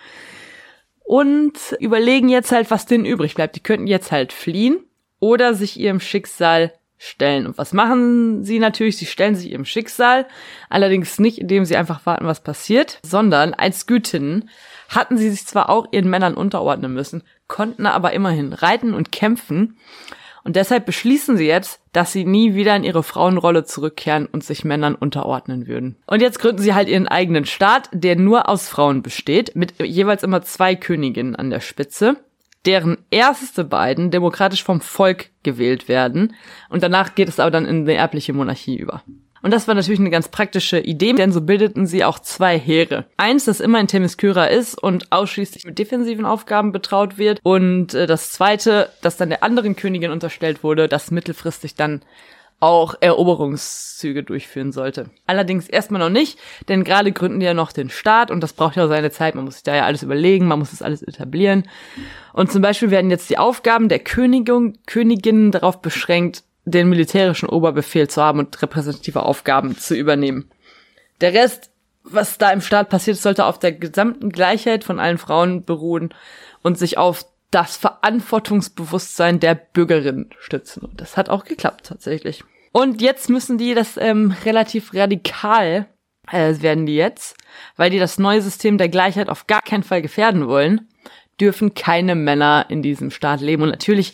Und 1.04 1.76
überlegen 1.78 2.28
jetzt 2.28 2.50
halt, 2.50 2.70
was 2.70 2.84
denen 2.84 3.06
übrig 3.06 3.36
bleibt. 3.36 3.54
Die 3.54 3.62
könnten 3.62 3.86
jetzt 3.86 4.10
halt 4.10 4.32
fliehen 4.32 4.80
oder 5.20 5.54
sich 5.54 5.78
ihrem 5.78 6.00
Schicksal 6.00 6.72
stellen. 6.98 7.46
Und 7.46 7.58
was 7.58 7.72
machen 7.72 8.44
sie 8.44 8.58
natürlich? 8.58 8.96
Sie 8.96 9.06
stellen 9.06 9.34
sich 9.34 9.50
ihrem 9.50 9.64
Schicksal, 9.64 10.26
allerdings 10.68 11.18
nicht, 11.18 11.38
indem 11.38 11.64
sie 11.64 11.76
einfach 11.76 12.04
warten, 12.06 12.26
was 12.26 12.42
passiert, 12.42 12.98
sondern 13.02 13.54
als 13.54 13.86
Gütinnen 13.86 14.50
hatten 14.88 15.16
sie 15.16 15.30
sich 15.30 15.46
zwar 15.46 15.70
auch 15.70 15.88
ihren 15.92 16.10
Männern 16.10 16.34
unterordnen 16.34 16.92
müssen, 16.92 17.22
konnten 17.46 17.86
aber 17.86 18.12
immerhin 18.12 18.52
reiten 18.52 18.94
und 18.94 19.12
kämpfen. 19.12 19.78
Und 20.44 20.56
deshalb 20.56 20.86
beschließen 20.86 21.36
sie 21.36 21.46
jetzt, 21.46 21.80
dass 21.92 22.12
sie 22.12 22.24
nie 22.24 22.54
wieder 22.54 22.74
in 22.74 22.84
ihre 22.84 23.02
Frauenrolle 23.02 23.64
zurückkehren 23.64 24.26
und 24.26 24.44
sich 24.44 24.64
Männern 24.64 24.94
unterordnen 24.94 25.66
würden. 25.66 25.96
Und 26.06 26.22
jetzt 26.22 26.38
gründen 26.38 26.62
sie 26.62 26.74
halt 26.74 26.88
ihren 26.88 27.06
eigenen 27.06 27.44
Staat, 27.44 27.90
der 27.92 28.16
nur 28.16 28.48
aus 28.48 28.68
Frauen 28.68 29.02
besteht, 29.02 29.54
mit 29.56 29.74
jeweils 29.82 30.22
immer 30.22 30.42
zwei 30.42 30.74
Königinnen 30.74 31.36
an 31.36 31.50
der 31.50 31.60
Spitze 31.60 32.16
deren 32.68 32.98
erste 33.10 33.64
beiden 33.64 34.10
demokratisch 34.10 34.62
vom 34.62 34.82
Volk 34.82 35.30
gewählt 35.42 35.88
werden. 35.88 36.34
Und 36.68 36.82
danach 36.82 37.14
geht 37.14 37.28
es 37.28 37.40
aber 37.40 37.50
dann 37.50 37.64
in 37.64 37.80
eine 37.80 37.94
erbliche 37.94 38.34
Monarchie 38.34 38.76
über. 38.76 39.02
Und 39.40 39.52
das 39.52 39.66
war 39.68 39.74
natürlich 39.74 40.00
eine 40.00 40.10
ganz 40.10 40.28
praktische 40.28 40.78
Idee, 40.78 41.14
denn 41.14 41.32
so 41.32 41.40
bildeten 41.40 41.86
sie 41.86 42.04
auch 42.04 42.18
zwei 42.18 42.58
Heere. 42.58 43.06
Eins, 43.16 43.46
das 43.46 43.60
immer 43.60 43.80
in 43.80 43.86
Themyskyra 43.86 44.46
ist 44.46 44.74
und 44.74 45.10
ausschließlich 45.12 45.64
mit 45.64 45.78
defensiven 45.78 46.26
Aufgaben 46.26 46.70
betraut 46.70 47.16
wird. 47.16 47.40
Und 47.42 47.94
äh, 47.94 48.06
das 48.06 48.32
zweite, 48.32 48.90
das 49.00 49.16
dann 49.16 49.30
der 49.30 49.42
anderen 49.42 49.74
Königin 49.74 50.10
unterstellt 50.10 50.62
wurde, 50.62 50.88
das 50.88 51.10
mittelfristig 51.10 51.74
dann 51.74 52.02
auch 52.60 52.96
Eroberungszüge 53.00 54.24
durchführen 54.24 54.72
sollte. 54.72 55.10
Allerdings 55.26 55.68
erstmal 55.68 56.00
noch 56.00 56.08
nicht, 56.08 56.38
denn 56.68 56.82
gerade 56.82 57.12
gründen 57.12 57.38
die 57.38 57.46
ja 57.46 57.54
noch 57.54 57.70
den 57.70 57.88
Staat 57.88 58.30
und 58.30 58.40
das 58.40 58.52
braucht 58.52 58.76
ja 58.76 58.84
auch 58.84 58.88
seine 58.88 59.10
Zeit. 59.10 59.36
Man 59.36 59.44
muss 59.44 59.54
sich 59.54 59.62
da 59.62 59.76
ja 59.76 59.84
alles 59.84 60.02
überlegen, 60.02 60.46
man 60.46 60.58
muss 60.58 60.72
das 60.72 60.82
alles 60.82 61.02
etablieren. 61.02 61.68
Und 62.32 62.50
zum 62.50 62.62
Beispiel 62.62 62.90
werden 62.90 63.10
jetzt 63.10 63.30
die 63.30 63.38
Aufgaben 63.38 63.88
der 63.88 64.00
Königin, 64.00 64.78
Königinnen 64.86 65.52
darauf 65.52 65.80
beschränkt, 65.80 66.42
den 66.64 66.88
militärischen 66.88 67.48
Oberbefehl 67.48 68.08
zu 68.08 68.22
haben 68.22 68.40
und 68.40 68.60
repräsentative 68.60 69.22
Aufgaben 69.22 69.76
zu 69.76 69.94
übernehmen. 69.94 70.50
Der 71.20 71.34
Rest, 71.34 71.70
was 72.02 72.38
da 72.38 72.50
im 72.50 72.60
Staat 72.60 72.88
passiert, 72.88 73.18
sollte 73.18 73.44
auf 73.44 73.58
der 73.58 73.72
gesamten 73.72 74.30
Gleichheit 74.30 74.84
von 74.84 74.98
allen 74.98 75.18
Frauen 75.18 75.64
beruhen 75.64 76.12
und 76.62 76.76
sich 76.76 76.98
auf 76.98 77.24
das 77.50 77.76
Verantwortungsbewusstsein 77.76 79.40
der 79.40 79.54
Bürgerin 79.54 80.30
stützen. 80.38 80.84
Und 80.84 81.00
das 81.00 81.16
hat 81.16 81.28
auch 81.28 81.44
geklappt 81.44 81.86
tatsächlich. 81.86 82.44
Und 82.72 83.00
jetzt 83.00 83.30
müssen 83.30 83.58
die 83.58 83.74
das 83.74 83.96
ähm, 83.96 84.34
relativ 84.44 84.92
radikal 84.94 85.88
äh, 86.30 86.54
werden 86.60 86.86
die 86.86 86.96
jetzt, 86.96 87.36
weil 87.76 87.90
die 87.90 87.98
das 87.98 88.18
neue 88.18 88.42
System 88.42 88.76
der 88.76 88.90
Gleichheit 88.90 89.30
auf 89.30 89.46
gar 89.46 89.62
keinen 89.62 89.82
Fall 89.82 90.02
gefährden 90.02 90.46
wollen, 90.46 90.88
dürfen 91.40 91.74
keine 91.74 92.14
Männer 92.14 92.66
in 92.68 92.82
diesem 92.82 93.10
Staat 93.10 93.40
leben. 93.40 93.62
Und 93.62 93.70
natürlich 93.70 94.12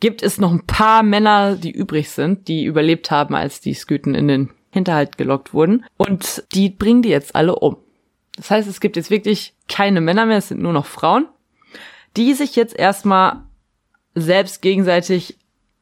gibt 0.00 0.22
es 0.22 0.38
noch 0.38 0.50
ein 0.50 0.66
paar 0.66 1.02
Männer, 1.02 1.54
die 1.54 1.70
übrig 1.70 2.10
sind, 2.10 2.48
die 2.48 2.64
überlebt 2.64 3.10
haben, 3.10 3.34
als 3.34 3.60
die 3.60 3.74
Sküten 3.74 4.14
in 4.14 4.26
den 4.26 4.50
Hinterhalt 4.70 5.16
gelockt 5.16 5.54
wurden. 5.54 5.84
Und 5.96 6.44
die 6.52 6.70
bringen 6.70 7.02
die 7.02 7.08
jetzt 7.10 7.36
alle 7.36 7.54
um. 7.56 7.76
Das 8.36 8.50
heißt, 8.50 8.68
es 8.68 8.80
gibt 8.80 8.96
jetzt 8.96 9.10
wirklich 9.10 9.54
keine 9.68 10.00
Männer 10.00 10.26
mehr, 10.26 10.38
es 10.38 10.48
sind 10.48 10.60
nur 10.60 10.72
noch 10.72 10.86
Frauen 10.86 11.28
die 12.16 12.34
sich 12.34 12.56
jetzt 12.56 12.76
erstmal 12.76 13.44
selbst 14.14 14.62
gegenseitig 14.62 15.36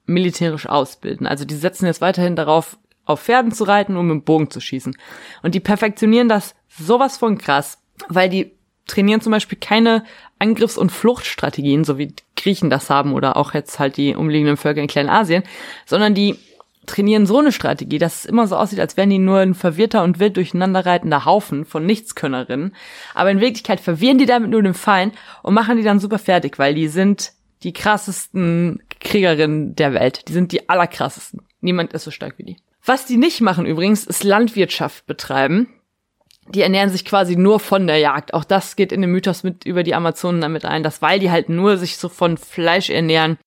militärisch 0.07 0.67
ausbilden. 0.67 1.27
Also 1.27 1.45
die 1.45 1.55
setzen 1.55 1.87
jetzt 1.87 2.01
weiterhin 2.01 2.37
darauf, 2.37 2.79
auf 3.07 3.23
Pferden 3.23 3.53
zu 3.53 3.65
reiten 3.65 3.97
und 3.97 4.07
mit 4.07 4.15
dem 4.15 4.25
Bogen 4.25 4.51
zu 4.51 4.61
schießen. 4.61 4.97
Und 5.43 5.55
die 5.55 5.61
perfektionieren 5.61 6.29
das 6.29 6.55
sowas 6.69 7.19
von 7.19 7.39
krass, 7.39 7.79
weil 8.09 8.29
die 8.29 8.53
trainieren 8.87 9.21
zum 9.21 9.33
Beispiel 9.33 9.59
keine 9.59 10.05
Angriffs- 10.39 10.79
und 10.79 10.91
Fluchtstrategien, 10.91 11.85
so 11.85 11.99
wie 11.99 12.15
Griechen 12.37 12.71
das 12.71 12.91
haben 12.91 13.15
oder 13.15 13.37
auch 13.37 13.55
jetzt 13.55 13.79
halt 13.79 13.97
die 13.97 14.15
umliegenden 14.15 14.57
Völker 14.57 14.81
in 14.81 14.89
Kleinasien, 14.89 15.43
sondern 15.87 16.15
die 16.15 16.39
trainieren 16.87 17.27
so 17.27 17.39
eine 17.39 17.53
Strategie, 17.53 17.99
dass 17.99 18.21
es 18.21 18.25
immer 18.25 18.47
so 18.47 18.57
aussieht, 18.57 18.81
als 18.81 18.97
wären 18.97 19.11
die 19.11 19.19
nur 19.19 19.39
ein 19.39 19.55
verwirrter 19.55 20.03
und 20.03 20.19
wild 20.19 20.37
durcheinander 20.37 20.85
reitender 20.85 21.25
Haufen 21.25 21.65
von 21.65 21.87
Nichtskönnerinnen. 21.87 22.75
Aber 23.15 23.31
in 23.31 23.41
Wirklichkeit 23.41 23.81
verwirren 23.81 24.19
die 24.19 24.27
damit 24.27 24.51
nur 24.51 24.63
den 24.63 24.75
Feind 24.75 25.15
und 25.43 25.55
machen 25.55 25.77
die 25.77 25.83
dann 25.83 26.01
super 26.01 26.19
fertig, 26.19 26.59
weil 26.59 26.75
die 26.75 26.89
sind 26.89 27.33
die 27.63 27.73
krassesten 27.73 28.83
Kriegerinnen 29.01 29.75
der 29.75 29.95
Welt. 29.95 30.29
Die 30.29 30.33
sind 30.33 30.53
die 30.53 30.69
allerkrassesten. 30.69 31.43
Niemand 31.61 31.93
ist 31.93 32.05
so 32.05 32.11
stark 32.11 32.35
wie 32.39 32.45
die. 32.45 32.57
Was 32.85 33.07
die 33.07 33.17
nicht 33.17 33.41
machen 33.41 33.65
übrigens, 33.65 34.07
ist 34.07 34.25
Landwirtschaft 34.25 35.07
betreiben 35.07 35.69
die 36.49 36.63
ernähren 36.63 36.91
sich 36.91 37.05
quasi 37.05 37.37
nur 37.37 37.61
von 37.61 37.87
der 37.87 37.99
Jagd. 37.99 38.35
Auch 38.35 38.45
das 38.45 38.77
geht 38.77 38.93
in 38.93 39.01
den 39.01 39.11
Mythos 39.11 39.43
mit 39.43 39.65
über 39.65 39.83
die 39.83 39.95
Amazonen 39.95 40.41
damit 40.41 40.65
ein, 40.65 40.83
dass 40.83 41.01
weil 41.01 41.19
die 41.19 41.31
halt 41.31 41.49
nur 41.49 41.77
sich 41.79 41.97
so 41.97 42.09
von 42.09 42.37
Fleisch 42.37 42.91
ernähren, 42.91 43.39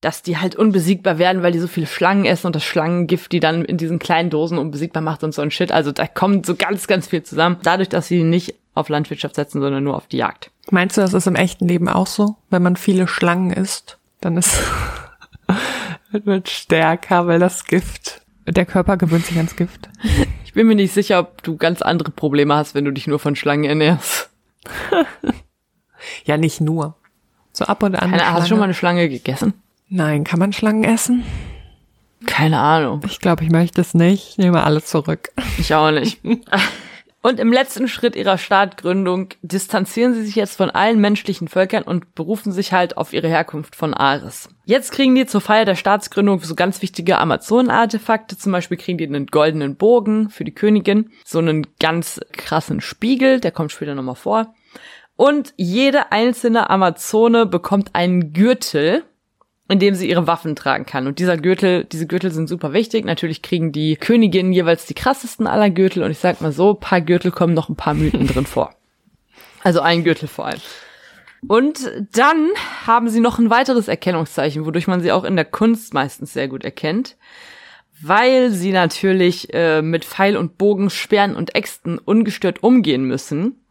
dass 0.00 0.22
die 0.22 0.38
halt 0.38 0.56
unbesiegbar 0.56 1.18
werden, 1.18 1.42
weil 1.42 1.52
die 1.52 1.58
so 1.58 1.68
viele 1.68 1.86
Schlangen 1.86 2.24
essen 2.24 2.46
und 2.46 2.56
das 2.56 2.64
Schlangengift 2.64 3.32
die 3.32 3.40
dann 3.40 3.64
in 3.64 3.76
diesen 3.76 3.98
kleinen 3.98 4.30
Dosen 4.30 4.58
unbesiegbar 4.58 5.02
macht 5.02 5.24
und 5.24 5.32
so 5.32 5.42
ein 5.42 5.50
Shit. 5.50 5.72
Also 5.72 5.92
da 5.92 6.06
kommt 6.06 6.46
so 6.46 6.54
ganz, 6.54 6.86
ganz 6.86 7.08
viel 7.08 7.22
zusammen. 7.22 7.58
Dadurch, 7.62 7.88
dass 7.88 8.08
sie 8.08 8.22
nicht 8.22 8.54
auf 8.74 8.88
Landwirtschaft 8.88 9.34
setzen, 9.34 9.60
sondern 9.60 9.84
nur 9.84 9.96
auf 9.96 10.06
die 10.06 10.18
Jagd. 10.18 10.50
Meinst 10.70 10.96
du, 10.96 11.00
das 11.00 11.14
ist 11.14 11.26
im 11.26 11.34
echten 11.34 11.66
Leben 11.66 11.88
auch 11.88 12.06
so? 12.06 12.36
Wenn 12.50 12.62
man 12.62 12.76
viele 12.76 13.08
Schlangen 13.08 13.52
isst, 13.52 13.98
dann 14.20 14.36
ist 14.36 14.60
wird 16.10 16.26
man 16.26 16.44
stärker, 16.44 17.26
weil 17.26 17.38
das 17.38 17.64
Gift, 17.64 18.22
der 18.46 18.66
Körper 18.66 18.96
gewöhnt 18.96 19.26
sich 19.26 19.36
ans 19.36 19.56
Gift 19.56 19.88
bin 20.56 20.66
mir 20.66 20.74
nicht 20.74 20.94
sicher, 20.94 21.20
ob 21.20 21.42
du 21.42 21.56
ganz 21.56 21.82
andere 21.82 22.10
Probleme 22.10 22.56
hast, 22.56 22.74
wenn 22.74 22.86
du 22.86 22.90
dich 22.90 23.06
nur 23.06 23.18
von 23.18 23.36
Schlangen 23.36 23.64
ernährst. 23.64 24.30
ja, 26.24 26.38
nicht 26.38 26.62
nur. 26.62 26.96
So 27.52 27.66
ab 27.66 27.82
und 27.82 27.94
an. 27.94 28.10
Keine, 28.10 28.32
hast 28.32 28.44
du 28.44 28.48
schon 28.48 28.58
mal 28.58 28.64
eine 28.64 28.74
Schlange 28.74 29.08
gegessen? 29.08 29.52
Nein, 29.88 30.24
kann 30.24 30.38
man 30.38 30.52
Schlangen 30.52 30.84
essen? 30.84 31.24
Keine 32.26 32.58
Ahnung. 32.58 33.02
Ich 33.06 33.20
glaube, 33.20 33.44
ich 33.44 33.50
möchte 33.50 33.80
es 33.80 33.94
nicht. 33.94 34.30
Ich 34.30 34.38
nehme 34.38 34.64
alles 34.64 34.86
zurück. 34.86 35.30
Ich 35.58 35.74
auch 35.74 35.90
nicht. 35.90 36.20
Und 37.26 37.40
im 37.40 37.52
letzten 37.52 37.88
Schritt 37.88 38.14
ihrer 38.14 38.38
Staatgründung 38.38 39.30
distanzieren 39.42 40.14
sie 40.14 40.22
sich 40.24 40.36
jetzt 40.36 40.56
von 40.56 40.70
allen 40.70 41.00
menschlichen 41.00 41.48
Völkern 41.48 41.82
und 41.82 42.14
berufen 42.14 42.52
sich 42.52 42.72
halt 42.72 42.96
auf 42.96 43.12
ihre 43.12 43.26
Herkunft 43.26 43.74
von 43.74 43.94
Ares. 43.94 44.48
Jetzt 44.64 44.92
kriegen 44.92 45.16
die 45.16 45.26
zur 45.26 45.40
Feier 45.40 45.64
der 45.64 45.74
Staatsgründung 45.74 46.38
so 46.38 46.54
ganz 46.54 46.82
wichtige 46.82 47.18
Amazonen-Artefakte. 47.18 48.38
Zum 48.38 48.52
Beispiel 48.52 48.76
kriegen 48.76 48.96
die 48.96 49.06
einen 49.06 49.26
goldenen 49.26 49.74
Bogen 49.74 50.30
für 50.30 50.44
die 50.44 50.54
Königin, 50.54 51.10
so 51.24 51.40
einen 51.40 51.66
ganz 51.80 52.20
krassen 52.30 52.80
Spiegel, 52.80 53.40
der 53.40 53.50
kommt 53.50 53.72
später 53.72 53.96
nochmal 53.96 54.14
vor. 54.14 54.54
Und 55.16 55.52
jede 55.56 56.12
einzelne 56.12 56.70
Amazone 56.70 57.44
bekommt 57.44 57.96
einen 57.96 58.34
Gürtel, 58.34 59.02
in 59.68 59.78
dem 59.78 59.94
sie 59.94 60.08
ihre 60.08 60.26
Waffen 60.26 60.54
tragen 60.54 60.86
kann. 60.86 61.06
Und 61.06 61.18
dieser 61.18 61.36
Gürtel, 61.36 61.84
diese 61.84 62.06
Gürtel 62.06 62.30
sind 62.30 62.48
super 62.48 62.72
wichtig. 62.72 63.04
Natürlich 63.04 63.42
kriegen 63.42 63.72
die 63.72 63.96
Königinnen 63.96 64.52
jeweils 64.52 64.86
die 64.86 64.94
krassesten 64.94 65.46
aller 65.46 65.70
Gürtel. 65.70 66.02
Und 66.02 66.10
ich 66.12 66.18
sag 66.18 66.40
mal 66.40 66.52
so, 66.52 66.74
paar 66.74 67.00
Gürtel 67.00 67.32
kommen 67.32 67.54
noch 67.54 67.68
ein 67.68 67.76
paar 67.76 67.94
Mythen 67.94 68.26
drin 68.32 68.46
vor. 68.46 68.74
Also 69.62 69.80
ein 69.80 70.04
Gürtel 70.04 70.28
vor 70.28 70.46
allem. 70.46 70.60
Und 71.48 71.90
dann 72.12 72.48
haben 72.86 73.08
sie 73.08 73.20
noch 73.20 73.38
ein 73.38 73.50
weiteres 73.50 73.88
Erkennungszeichen, 73.88 74.64
wodurch 74.64 74.86
man 74.86 75.00
sie 75.00 75.12
auch 75.12 75.24
in 75.24 75.36
der 75.36 75.44
Kunst 75.44 75.94
meistens 75.94 76.32
sehr 76.32 76.48
gut 76.48 76.64
erkennt. 76.64 77.16
Weil 78.00 78.50
sie 78.50 78.72
natürlich 78.72 79.52
äh, 79.54 79.82
mit 79.82 80.04
Pfeil 80.04 80.36
und 80.36 80.58
Bogen, 80.58 80.90
Sperren 80.90 81.34
und 81.34 81.54
Äxten 81.54 81.98
ungestört 81.98 82.62
umgehen 82.62 83.04
müssen, 83.04 83.64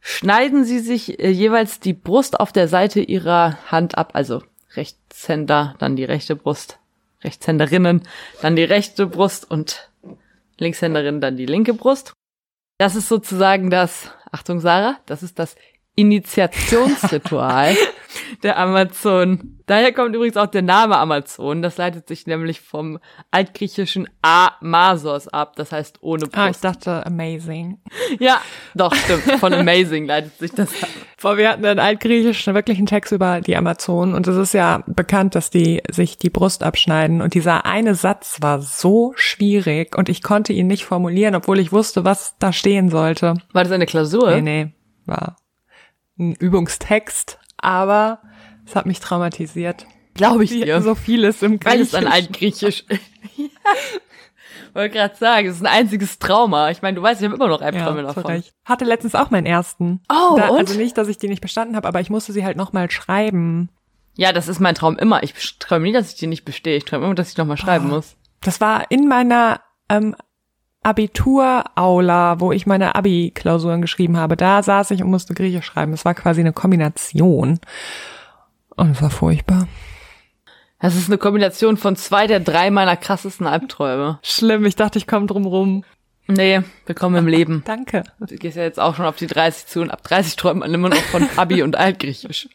schneiden 0.00 0.64
sie 0.64 0.78
sich 0.78 1.20
äh, 1.20 1.28
jeweils 1.28 1.78
die 1.78 1.92
Brust 1.92 2.40
auf 2.40 2.50
der 2.50 2.66
Seite 2.66 3.00
ihrer 3.00 3.58
Hand 3.70 3.98
ab, 3.98 4.10
also 4.14 4.42
Rechtshänder, 5.18 5.74
dann 5.78 5.96
die 5.96 6.04
rechte 6.04 6.36
Brust, 6.36 6.78
Rechtshänderinnen, 7.24 8.02
dann 8.40 8.54
die 8.54 8.62
rechte 8.62 9.06
Brust 9.06 9.50
und 9.50 9.90
Linkshänderin, 10.58 11.20
dann 11.20 11.36
die 11.36 11.46
linke 11.46 11.74
Brust. 11.74 12.12
Das 12.78 12.94
ist 12.94 13.08
sozusagen 13.08 13.68
das, 13.68 14.12
Achtung 14.30 14.60
Sarah, 14.60 15.00
das 15.06 15.24
ist 15.24 15.40
das 15.40 15.56
Initiationsritual 15.96 17.74
der 18.42 18.58
Amazon. 18.58 19.58
Daher 19.66 19.92
kommt 19.92 20.14
übrigens 20.14 20.36
auch 20.36 20.46
der 20.46 20.62
Name 20.62 20.96
Amazon. 20.96 21.60
Das 21.60 21.76
leitet 21.76 22.08
sich 22.08 22.26
nämlich 22.26 22.60
vom 22.60 22.98
altgriechischen 23.30 24.08
Amasos 24.22 25.28
ab. 25.28 25.56
Das 25.56 25.72
heißt 25.72 25.98
ohne 26.00 26.26
Brust. 26.26 26.36
Ah, 26.36 26.48
ich 26.48 26.56
dachte 26.58 27.06
amazing. 27.06 27.78
Ja, 28.18 28.40
doch, 28.74 28.94
stimmt. 28.94 29.22
Von 29.38 29.52
amazing 29.52 30.06
leitet 30.06 30.38
sich 30.38 30.52
das 30.52 30.70
ab. 30.82 30.88
Vor 31.16 31.36
wir 31.36 31.50
hatten 31.50 31.64
einen 31.64 31.80
altgriechischen 31.80 32.54
wirklichen 32.54 32.86
Text 32.86 33.12
über 33.12 33.40
die 33.40 33.56
Amazonen 33.56 34.14
und 34.14 34.26
es 34.26 34.36
ist 34.36 34.54
ja 34.54 34.82
bekannt, 34.86 35.34
dass 35.34 35.50
die 35.50 35.82
sich 35.90 36.16
die 36.16 36.30
Brust 36.30 36.62
abschneiden 36.62 37.20
und 37.20 37.34
dieser 37.34 37.66
eine 37.66 37.94
Satz 37.94 38.38
war 38.40 38.62
so 38.62 39.12
schwierig 39.16 39.96
und 39.98 40.08
ich 40.08 40.22
konnte 40.22 40.52
ihn 40.52 40.68
nicht 40.68 40.84
formulieren, 40.84 41.34
obwohl 41.34 41.58
ich 41.58 41.72
wusste, 41.72 42.04
was 42.04 42.36
da 42.38 42.52
stehen 42.52 42.88
sollte. 42.88 43.34
War 43.52 43.64
das 43.64 43.72
eine 43.72 43.86
Klausur? 43.86 44.30
Nee, 44.36 44.42
nee, 44.42 44.72
war 45.06 45.36
ein 46.18 46.34
Übungstext, 46.34 47.38
aber 47.58 48.20
es 48.66 48.74
hat 48.76 48.86
mich 48.86 49.00
traumatisiert. 49.00 49.86
Glaube 50.14 50.44
ich 50.44 50.50
dir. 50.50 50.80
So 50.82 50.94
vieles 50.94 51.42
im 51.42 51.60
Griechisch. 51.60 51.72
Weil 51.72 51.80
es 51.80 51.94
ein 51.94 52.06
Altgriechisch. 52.06 52.84
ja. 53.36 53.48
Wollte 54.74 54.94
gerade 54.94 55.16
sagen, 55.16 55.48
es 55.48 55.56
ist 55.56 55.62
ein 55.62 55.72
einziges 55.72 56.18
Trauma. 56.18 56.70
Ich 56.70 56.82
meine, 56.82 56.96
du 56.96 57.02
weißt, 57.02 57.20
ich 57.20 57.24
habe 57.24 57.36
immer 57.36 57.48
noch 57.48 57.62
Albträume 57.62 58.00
ja, 58.00 58.06
davon. 58.06 58.26
Recht. 58.26 58.52
Hatte 58.64 58.84
letztens 58.84 59.14
auch 59.14 59.30
meinen 59.30 59.46
ersten. 59.46 60.00
Oh, 60.10 60.36
da, 60.36 60.48
und? 60.48 60.58
Also 60.58 60.78
nicht, 60.78 60.98
dass 60.98 61.08
ich 61.08 61.18
die 61.18 61.28
nicht 61.28 61.40
bestanden 61.40 61.76
habe, 61.76 61.88
aber 61.88 62.00
ich 62.00 62.10
musste 62.10 62.32
sie 62.32 62.44
halt 62.44 62.56
nochmal 62.56 62.90
schreiben. 62.90 63.70
Ja, 64.16 64.32
das 64.32 64.48
ist 64.48 64.60
mein 64.60 64.74
Traum 64.74 64.98
immer. 64.98 65.22
Ich 65.22 65.34
träume 65.58 65.86
nie, 65.86 65.92
dass 65.92 66.10
ich 66.10 66.16
die 66.16 66.26
nicht 66.26 66.44
bestehe. 66.44 66.76
Ich 66.76 66.84
träume 66.84 67.06
immer, 67.06 67.14
dass 67.14 67.30
ich 67.30 67.36
nochmal 67.36 67.56
schreiben 67.56 67.86
oh. 67.90 67.94
muss. 67.94 68.16
Das 68.40 68.60
war 68.60 68.90
in 68.90 69.08
meiner 69.08 69.60
ähm, 69.88 70.14
Abitur-Aula, 70.82 72.40
wo 72.40 72.52
ich 72.52 72.66
meine 72.66 72.94
Abi-Klausuren 72.94 73.82
geschrieben 73.82 74.16
habe. 74.16 74.36
Da 74.36 74.62
saß 74.62 74.90
ich 74.92 75.02
und 75.02 75.10
musste 75.10 75.34
Griechisch 75.34 75.66
schreiben. 75.66 75.92
Es 75.92 76.04
war 76.04 76.14
quasi 76.14 76.40
eine 76.40 76.52
Kombination. 76.52 77.58
Und 78.76 78.90
es 78.92 79.02
war 79.02 79.10
furchtbar. 79.10 79.66
Das 80.80 80.94
ist 80.94 81.08
eine 81.08 81.18
Kombination 81.18 81.76
von 81.76 81.96
zwei 81.96 82.28
der 82.28 82.40
drei 82.40 82.70
meiner 82.70 82.96
krassesten 82.96 83.46
Albträume. 83.46 84.20
Schlimm, 84.22 84.64
ich 84.64 84.76
dachte, 84.76 84.98
ich 84.98 85.08
komme 85.08 85.26
drum 85.26 85.46
rum. 85.46 85.84
Nee, 86.28 86.60
willkommen 86.86 87.16
im 87.16 87.26
Leben. 87.26 87.62
Danke. 87.66 88.04
Du 88.20 88.36
gehst 88.36 88.56
ja 88.56 88.62
jetzt 88.62 88.78
auch 88.78 88.94
schon 88.94 89.06
auf 89.06 89.16
die 89.16 89.26
30 89.26 89.66
zu 89.66 89.80
und 89.80 89.90
ab 89.90 90.04
30 90.04 90.36
träumt 90.36 90.60
man 90.60 90.72
immer 90.72 90.90
noch 90.90 90.96
von 90.96 91.26
Abi 91.36 91.62
und 91.62 91.74
Altgriechisch. 91.76 92.48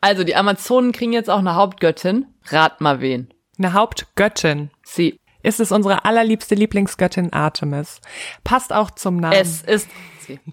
Also, 0.00 0.24
die 0.24 0.36
Amazonen 0.36 0.92
kriegen 0.92 1.12
jetzt 1.12 1.28
auch 1.28 1.40
eine 1.40 1.56
Hauptgöttin. 1.56 2.26
Rat 2.46 2.80
mal 2.80 3.00
wen. 3.00 3.28
Eine 3.58 3.72
Hauptgöttin. 3.72 4.70
Sie 4.84 5.18
ist 5.42 5.60
es 5.60 5.72
unsere 5.72 6.04
allerliebste 6.04 6.54
Lieblingsgöttin 6.54 7.32
Artemis. 7.32 8.00
Passt 8.44 8.72
auch 8.72 8.90
zum 8.90 9.16
Namen. 9.16 9.36
Es 9.36 9.62
ist 9.62 9.88
sie. 10.26 10.38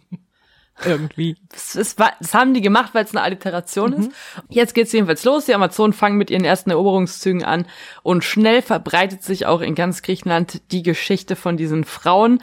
Irgendwie. 0.85 1.35
Das, 1.49 1.75
ist, 1.75 1.99
das 1.99 2.33
haben 2.33 2.53
die 2.53 2.61
gemacht, 2.61 2.93
weil 2.93 3.03
es 3.03 3.11
eine 3.11 3.21
Alliteration 3.21 3.91
mhm. 3.91 3.97
ist. 3.99 4.11
Jetzt 4.47 4.73
geht's 4.73 4.91
jedenfalls 4.91 5.23
los. 5.23 5.45
Die 5.45 5.53
Amazonen 5.53 5.93
fangen 5.93 6.17
mit 6.17 6.31
ihren 6.31 6.45
ersten 6.45 6.69
Eroberungszügen 6.69 7.43
an 7.43 7.65
und 8.01 8.23
schnell 8.23 8.61
verbreitet 8.61 9.23
sich 9.23 9.45
auch 9.45 9.61
in 9.61 9.75
ganz 9.75 10.01
Griechenland 10.01 10.61
die 10.71 10.83
Geschichte 10.83 11.35
von 11.35 11.57
diesen 11.57 11.83
Frauen, 11.83 12.41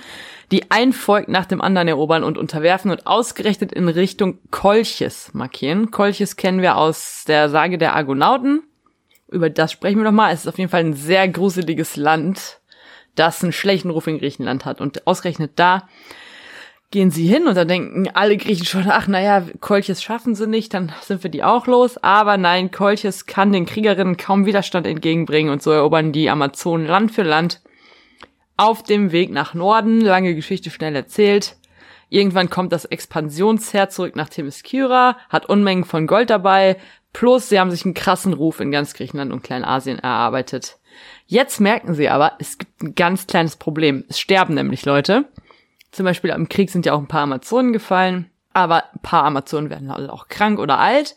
die 0.53 0.71
ein 0.71 0.93
Volk 0.93 1.29
nach 1.29 1.47
dem 1.47 1.61
anderen 1.61 1.89
erobern 1.89 2.25
und 2.25 2.39
unterwerfen 2.39 2.91
und 2.91 3.07
ausgerechnet 3.07 3.73
in 3.73 3.89
Richtung 3.89 4.39
Kolchis 4.51 5.31
markieren. 5.33 5.91
Kolchis 5.91 6.37
kennen 6.37 6.61
wir 6.61 6.77
aus 6.77 7.25
der 7.27 7.49
Sage 7.49 7.79
der 7.79 7.97
Argonauten 7.97 8.63
über 9.37 9.51
das 9.51 9.71
sprechen 9.71 9.99
wir 9.99 10.05
noch 10.05 10.13
mal. 10.13 10.33
Es 10.33 10.41
ist 10.41 10.49
auf 10.49 10.59
jeden 10.59 10.71
Fall 10.71 10.81
ein 10.81 10.95
sehr 10.95 11.29
gruseliges 11.29 11.97
Land, 11.97 12.59
das 13.15 13.43
einen 13.43 13.53
schlechten 13.53 13.91
Ruf 13.91 14.07
in 14.07 14.19
Griechenland 14.19 14.65
hat. 14.65 14.81
Und 14.81 15.07
ausgerechnet 15.07 15.53
da 15.57 15.89
gehen 16.91 17.11
sie 17.11 17.27
hin 17.27 17.47
und 17.47 17.57
da 17.57 17.65
denken 17.65 18.09
alle 18.15 18.37
Griechen 18.37 18.65
schon, 18.65 18.89
ach 18.89 19.07
naja, 19.07 19.43
Kolchis 19.61 20.03
schaffen 20.03 20.35
sie 20.35 20.47
nicht, 20.47 20.73
dann 20.73 20.93
sind 21.03 21.23
wir 21.23 21.31
die 21.31 21.45
auch 21.45 21.67
los. 21.67 21.99
Aber 21.99 22.37
nein, 22.37 22.71
Kolchis 22.71 23.27
kann 23.27 23.53
den 23.53 23.67
Kriegerinnen 23.67 24.17
kaum 24.17 24.47
Widerstand 24.47 24.87
entgegenbringen 24.87 25.53
und 25.53 25.63
so 25.63 25.71
erobern 25.71 26.13
die 26.13 26.31
Amazonen 26.31 26.87
Land 26.87 27.13
für 27.13 27.23
Land 27.23 27.61
auf 28.57 28.83
dem 28.83 29.13
Weg 29.13 29.31
nach 29.31 29.53
Norden. 29.55 30.01
Lange 30.01 30.35
Geschichte 30.35 30.71
schnell 30.71 30.97
erzählt. 30.97 31.57
Irgendwann 32.09 32.51
kommt 32.51 32.73
das 32.73 32.85
Expansionsheer 32.85 33.89
zurück 33.89 34.15
nach 34.15 34.29
Themyscira, 34.29 35.19
hat 35.29 35.47
Unmengen 35.47 35.85
von 35.85 36.07
Gold 36.07 36.31
dabei, 36.31 36.77
Plus, 37.17 37.49
sie 37.49 37.59
haben 37.59 37.71
sich 37.71 37.83
einen 37.87 37.95
krassen 37.95 38.35
Ruf 38.35 38.61
in 38.61 38.71
ganz 38.71 38.93
Griechenland 38.93 39.33
und 39.33 39.43
Kleinasien 39.43 39.99
erarbeitet. 39.99 40.77
Jetzt 41.25 41.63
merken 41.63 41.95
sie 41.95 42.11
aber, 42.11 42.33
es 42.41 42.59
gibt 42.59 42.83
ein 42.83 42.95
ganz 42.95 43.27
kleines 43.27 43.57
Problem. 43.57 44.05
Es 44.11 44.21
sterben 44.21 44.53
nämlich 44.53 44.85
Leute. 44.85 45.25
Zum 45.93 46.05
Beispiel 46.05 46.29
im 46.29 46.51
Krieg 46.51 46.69
sind 46.69 46.85
ja 46.85 46.93
auch 46.93 46.99
ein 46.99 47.09
paar 47.09 47.23
Amazonen 47.23 47.73
gefallen, 47.73 48.31
aber 48.53 48.85
ein 48.93 49.01
paar 49.01 49.25
Amazonen 49.25 49.71
werden 49.71 49.91
auch 49.91 50.29
krank 50.29 50.59
oder 50.59 50.79
alt. 50.79 51.17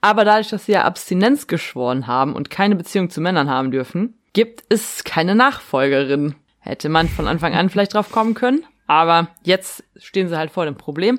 Aber 0.00 0.24
dadurch, 0.24 0.48
dass 0.48 0.64
sie 0.64 0.72
ja 0.72 0.84
Abstinenz 0.84 1.46
geschworen 1.46 2.06
haben 2.06 2.34
und 2.34 2.48
keine 2.48 2.74
Beziehung 2.74 3.10
zu 3.10 3.20
Männern 3.20 3.50
haben 3.50 3.70
dürfen, 3.70 4.18
gibt 4.32 4.64
es 4.70 5.04
keine 5.04 5.34
Nachfolgerin. 5.34 6.36
Hätte 6.58 6.88
man 6.88 7.06
von 7.06 7.28
Anfang 7.28 7.52
an 7.52 7.68
vielleicht 7.68 7.92
drauf 7.92 8.10
kommen 8.10 8.32
können. 8.32 8.64
Aber 8.86 9.28
jetzt 9.42 9.82
stehen 9.96 10.28
sie 10.28 10.36
halt 10.36 10.50
vor 10.50 10.66
dem 10.66 10.76
Problem. 10.76 11.18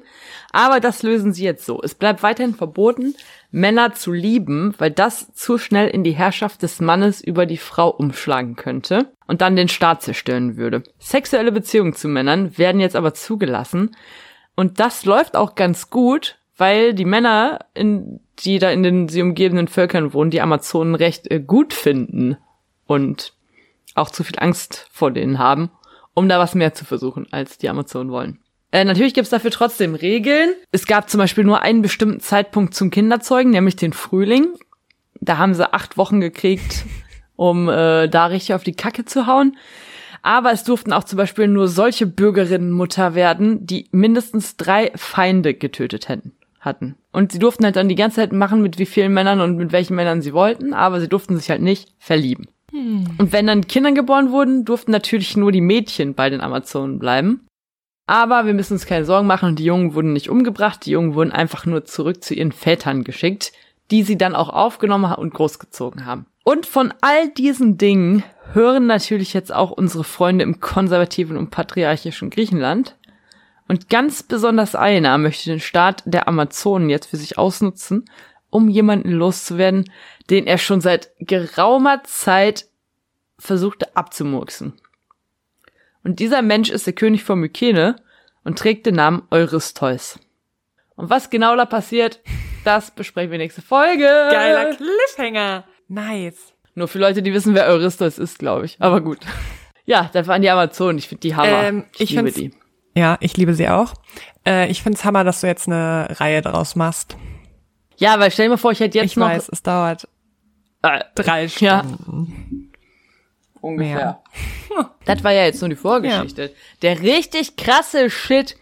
Aber 0.52 0.80
das 0.80 1.02
lösen 1.02 1.34
sie 1.34 1.44
jetzt 1.44 1.66
so. 1.66 1.82
Es 1.82 1.96
bleibt 1.96 2.22
weiterhin 2.22 2.54
verboten, 2.54 3.16
Männer 3.52 3.94
zu 3.94 4.12
lieben, 4.12 4.76
weil 4.78 4.92
das 4.92 5.34
zu 5.34 5.58
schnell 5.58 5.88
in 5.88 6.04
die 6.04 6.12
Herrschaft 6.12 6.62
des 6.62 6.80
Mannes 6.80 7.22
über 7.22 7.46
die 7.46 7.58
Frau 7.58 7.90
umschlagen 7.90 8.56
könnte 8.56 9.12
und 9.28 9.42
dann 9.42 9.56
den 9.56 9.70
Staat 9.70 10.04
zerstören 10.04 10.58
würde. 10.58 10.84
Sexuelle 11.00 11.52
Beziehungen 11.52 11.94
zu 11.94 12.08
Männern 12.08 12.58
werden 12.58 12.82
jetzt 12.82 12.96
aber 12.96 13.14
zugelassen. 13.14 13.96
Und 14.56 14.80
das 14.80 15.06
läuft 15.06 15.36
auch 15.36 15.56
ganz 15.56 15.90
gut, 15.90 16.38
weil 16.58 16.94
die 16.94 17.06
Männer, 17.06 17.60
in, 17.74 18.20
die 18.40 18.60
da 18.60 18.70
in 18.70 18.84
den 18.84 19.10
sie 19.10 19.22
umgebenden 19.22 19.68
Völkern 19.68 20.14
wohnen, 20.14 20.32
die 20.32 20.42
Amazonen 20.42 20.96
recht 20.96 21.30
äh, 21.32 21.40
gut 21.40 21.74
finden 21.74 22.38
und 22.86 23.34
auch 23.96 24.12
zu 24.12 24.24
viel 24.24 24.38
Angst 24.40 24.88
vor 24.92 25.12
denen 25.12 25.40
haben 25.40 25.72
um 26.16 26.28
da 26.28 26.40
was 26.40 26.56
mehr 26.56 26.74
zu 26.74 26.86
versuchen, 26.86 27.28
als 27.32 27.60
die 27.60 27.70
Amazonen 27.70 28.12
wollen. 28.12 28.40
Äh, 28.72 28.84
natürlich 28.84 29.14
gibt's 29.14 29.30
dafür 29.30 29.52
trotzdem 29.52 29.94
Regeln. 29.96 30.54
Es 30.72 30.88
gab 30.88 31.10
zum 31.10 31.20
Beispiel 31.20 31.44
nur 31.44 31.62
einen 31.62 31.82
bestimmten 31.82 32.20
Zeitpunkt 32.20 32.74
zum 32.74 32.90
Kinderzeugen, 32.90 33.52
nämlich 33.52 33.76
den 33.76 33.94
Frühling. 33.94 34.48
Da 35.22 35.38
haben 35.38 35.54
sie 35.54 35.72
acht 35.72 35.98
Wochen 35.98 36.20
gekriegt, 36.20 36.84
um 37.36 37.70
äh, 37.70 38.08
da 38.08 38.26
richtig 38.26 38.56
auf 38.56 38.64
die 38.64 38.76
Kacke 38.76 39.06
zu 39.06 39.28
hauen. 39.28 39.56
Aber 40.24 40.52
es 40.52 40.64
durften 40.64 40.92
auch 40.92 41.04
zum 41.04 41.18
Beispiel 41.18 41.48
nur 41.48 41.68
solche 41.68 42.08
Bürgerinnen 42.08 42.72
Mutter 42.72 43.14
werden, 43.14 43.66
die 43.66 43.88
mindestens 43.92 44.58
drei 44.58 44.92
Feinde 44.96 45.54
getötet 45.54 46.10
hätten, 46.10 46.34
hatten. 46.60 46.96
Und 47.12 47.32
sie 47.32 47.40
durften 47.40 47.64
halt 47.64 47.76
dann 47.76 47.90
die 47.90 47.96
ganze 47.96 48.16
Zeit 48.16 48.34
machen, 48.34 48.62
mit 48.62 48.80
wie 48.80 48.88
vielen 48.88 49.14
Männern 49.14 49.40
und 49.40 49.56
mit 49.56 49.72
welchen 49.72 49.96
Männern 49.96 50.22
sie 50.24 50.34
wollten, 50.34 50.74
aber 50.74 51.00
sie 51.00 51.08
durften 51.08 51.38
sich 51.38 51.50
halt 51.52 51.62
nicht 51.62 51.94
verlieben. 52.00 52.48
Hm. 52.76 53.06
Und 53.18 53.32
wenn 53.32 53.48
dann 53.48 53.68
Kinder 53.68 53.94
geboren 53.94 54.32
wurden, 54.32 54.66
durften 54.66 54.92
natürlich 54.92 55.38
nur 55.38 55.52
die 55.52 55.62
Mädchen 55.62 56.14
bei 56.14 56.30
den 56.30 56.42
Amazonen 56.42 57.00
bleiben. 57.00 57.48
Aber 58.06 58.46
wir 58.46 58.54
müssen 58.54 58.74
uns 58.74 58.86
keine 58.86 59.06
Sorgen 59.06 59.26
machen 59.26 59.56
die 59.56 59.64
Jungen 59.64 59.96
wurden 59.96 60.14
nicht 60.14 60.30
umgebracht, 60.30 60.86
die 60.86 60.92
Jungen 60.92 61.16
wurden 61.16 61.32
einfach 61.32 61.66
nur 61.66 61.86
zurück 61.86 62.24
zu 62.24 62.36
ihren 62.36 62.52
Vätern 62.52 63.04
geschickt, 63.04 63.52
die 63.90 64.04
sie 64.04 64.18
dann 64.18 64.36
auch 64.36 64.50
aufgenommen 64.50 65.12
und 65.14 65.34
großgezogen 65.34 66.06
haben. 66.06 66.26
Und 66.44 66.68
von 66.68 66.94
all 67.02 67.30
diesen 67.30 67.78
Dingen 67.78 68.24
hören 68.54 68.86
natürlich 68.86 69.34
jetzt 69.34 69.54
auch 69.54 69.72
unsere 69.72 70.04
Freunde 70.04 70.44
im 70.44 70.60
konservativen 70.60 71.38
und 71.38 71.50
patriarchischen 71.50 72.30
Griechenland. 72.30 72.96
Und 73.68 73.90
ganz 73.90 74.22
besonders 74.22 74.76
einer 74.76 75.18
möchte 75.18 75.50
den 75.50 75.60
Staat 75.60 76.04
der 76.06 76.28
Amazonen 76.28 76.90
jetzt 76.90 77.08
für 77.08 77.18
sich 77.18 77.40
ausnutzen, 77.40 78.06
um 78.56 78.70
jemanden 78.70 79.12
loszuwerden, 79.12 79.92
den 80.30 80.48
er 80.48 80.58
schon 80.58 80.80
seit 80.80 81.12
geraumer 81.20 82.04
Zeit 82.06 82.68
versuchte 83.38 83.98
abzumurksen. 83.98 84.80
Und 86.06 86.20
dieser 86.22 86.42
Mensch 86.42 86.70
ist 86.70 86.88
der 86.88 86.94
König 86.94 87.26
von 87.26 87.40
Mykene 87.40 87.98
und 88.46 88.58
trägt 88.58 88.86
den 88.86 88.96
Namen 88.96 89.24
Eurystheus. 89.30 90.20
Und 90.96 91.10
was 91.10 91.30
genau 91.30 91.58
da 91.58 91.66
passiert, 91.66 92.22
das 92.64 92.92
besprechen 92.92 93.32
wir 93.32 93.40
nächste 93.40 93.62
Folge. 93.62 94.06
Geiler 94.32 94.74
Cliffhanger. 94.74 95.66
Nice. 95.90 96.54
Nur 96.76 96.88
für 96.88 97.00
Leute, 97.00 97.22
die 97.22 97.34
wissen, 97.34 97.56
wer 97.56 97.66
Eurystheus 97.66 98.18
ist, 98.18 98.40
glaube 98.40 98.68
ich. 98.68 98.78
Aber 98.80 99.02
gut. 99.02 99.20
Ja, 99.84 100.10
das 100.14 100.28
waren 100.28 100.42
die 100.42 100.50
Amazonen. 100.50 100.98
Ich 100.98 101.10
finde 101.10 101.20
die 101.22 101.36
Hammer. 101.36 101.64
Ähm, 101.64 101.86
ich, 101.96 102.02
ich 102.02 102.12
liebe 102.12 102.32
die. 102.32 102.54
Ja, 102.96 103.18
ich 103.20 103.36
liebe 103.36 103.54
sie 103.54 103.68
auch. 103.68 103.94
Äh, 104.48 104.72
ich 104.72 104.82
finde 104.82 104.98
es 104.98 105.04
Hammer, 105.04 105.26
dass 105.26 105.42
du 105.42 105.48
jetzt 105.48 105.68
eine 105.68 106.08
Reihe 106.22 106.42
draus 106.42 106.78
machst. 106.78 107.18
Ja, 107.98 108.20
weil 108.20 108.32
stell 108.32 108.46
dir 108.46 108.52
mal 108.52 108.58
vor, 108.58 108.72
ich 108.72 108.80
hätte 108.80 108.98
jetzt 108.98 109.12
ich 109.12 109.18
noch. 109.18 109.30
Ich 109.30 109.36
weiß, 109.36 109.50
es 109.50 109.64
dauert 109.64 110.08
äh, 110.82 111.04
drei 111.16 111.48
Stunden. 111.48 112.72
Ja. 112.74 112.82
Ungefähr. 113.62 114.00
Ja. 114.00 114.22
Das 115.06 115.24
war 115.24 115.32
ja 115.32 115.46
jetzt 115.46 115.62
nur 115.62 115.70
die 115.70 115.76
Vorgeschichte. 115.76 116.42
Ja. 116.44 116.50
Der 116.82 117.02
richtig 117.02 117.56
krasse 117.56 118.10
Shit, 118.10 118.58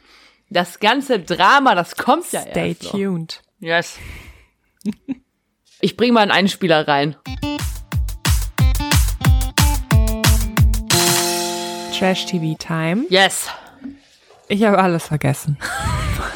das 0.50 0.80
ganze 0.80 1.20
Drama, 1.20 1.74
das 1.74 1.96
kommt 1.96 2.32
ja 2.34 2.42
Stay 2.42 2.70
erst. 2.70 2.84
Stay 2.84 2.92
tuned. 2.92 3.42
Noch. 3.60 3.68
Yes. 3.68 3.98
Ich 5.80 5.98
bring 5.98 6.14
mal 6.14 6.22
einen 6.22 6.32
Einspieler 6.32 6.88
rein. 6.88 7.16
Trash 11.98 12.26
TV 12.26 12.56
Time. 12.60 13.06
Yes. 13.10 13.50
Ich 14.50 14.64
habe 14.64 14.78
alles 14.78 15.08
vergessen. 15.08 15.58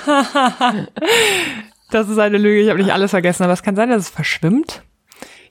das 1.91 2.09
ist 2.09 2.19
eine 2.19 2.37
Lüge, 2.37 2.61
ich 2.61 2.69
habe 2.69 2.79
nicht 2.79 2.93
alles 2.93 3.11
vergessen, 3.11 3.43
aber 3.43 3.53
es 3.53 3.63
kann 3.63 3.75
sein, 3.75 3.89
dass 3.89 4.03
es 4.03 4.09
verschwimmt. 4.09 4.83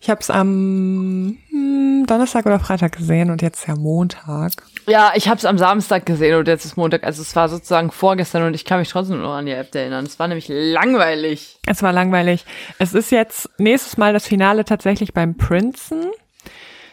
Ich 0.00 0.10
habe 0.10 0.20
es 0.20 0.30
am 0.30 1.38
hm, 1.48 2.04
Donnerstag 2.06 2.46
oder 2.46 2.60
Freitag 2.60 2.96
gesehen 2.96 3.30
und 3.30 3.42
jetzt 3.42 3.60
ist 3.60 3.68
ja 3.68 3.74
Montag. 3.74 4.52
Ja, 4.86 5.12
ich 5.16 5.28
habe 5.28 5.38
es 5.38 5.44
am 5.44 5.58
Samstag 5.58 6.06
gesehen 6.06 6.38
und 6.38 6.46
jetzt 6.46 6.64
ist 6.64 6.76
Montag. 6.76 7.02
Also 7.02 7.22
es 7.22 7.34
war 7.34 7.48
sozusagen 7.48 7.90
vorgestern 7.90 8.44
und 8.44 8.54
ich 8.54 8.64
kann 8.64 8.78
mich 8.78 8.88
trotzdem 8.88 9.20
noch 9.20 9.34
an 9.34 9.46
die 9.46 9.52
App 9.52 9.74
erinnern. 9.74 10.04
Es 10.04 10.18
war 10.18 10.28
nämlich 10.28 10.46
langweilig. 10.48 11.58
Es 11.66 11.82
war 11.82 11.92
langweilig. 11.92 12.44
Es 12.78 12.94
ist 12.94 13.10
jetzt 13.10 13.50
nächstes 13.58 13.96
Mal 13.96 14.12
das 14.12 14.26
Finale 14.26 14.64
tatsächlich 14.64 15.12
beim 15.12 15.36
Princeton. 15.36 16.12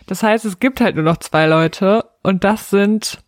Das 0.07 0.23
heißt, 0.23 0.45
es 0.45 0.59
gibt 0.59 0.81
halt 0.81 0.95
nur 0.95 1.05
noch 1.05 1.17
zwei 1.17 1.45
Leute 1.45 2.05
und 2.23 2.43
das 2.43 2.69
sind 2.69 3.19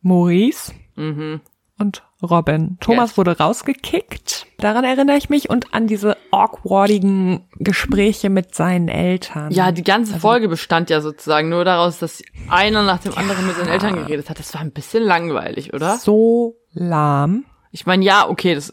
Maurice 0.00 0.72
mhm. 0.94 1.40
und 1.78 2.02
Robin. 2.22 2.78
Thomas 2.80 3.10
yes. 3.10 3.18
wurde 3.18 3.38
rausgekickt. 3.38 4.46
Daran 4.58 4.84
erinnere 4.84 5.16
ich 5.16 5.28
mich 5.28 5.50
und 5.50 5.74
an 5.74 5.86
diese 5.86 6.16
awkwardigen 6.30 7.46
Gespräche 7.56 8.30
mit 8.30 8.54
seinen 8.54 8.88
Eltern. 8.88 9.50
Ja, 9.52 9.70
die 9.70 9.84
ganze 9.84 10.14
also, 10.14 10.26
Folge 10.26 10.48
bestand 10.48 10.88
ja 10.88 11.00
sozusagen 11.00 11.48
nur 11.48 11.64
daraus, 11.64 11.98
dass 11.98 12.22
einer 12.48 12.82
nach 12.82 13.00
dem 13.00 13.16
anderen 13.16 13.42
ja. 13.42 13.46
mit 13.48 13.56
seinen 13.56 13.68
Eltern 13.68 13.96
geredet 13.96 14.30
hat. 14.30 14.38
Das 14.38 14.54
war 14.54 14.62
ein 14.62 14.72
bisschen 14.72 15.02
langweilig, 15.02 15.74
oder? 15.74 15.96
So 15.98 16.56
lahm. 16.72 17.44
Ich 17.70 17.84
meine, 17.84 18.04
ja, 18.04 18.28
okay, 18.28 18.54
das, 18.54 18.72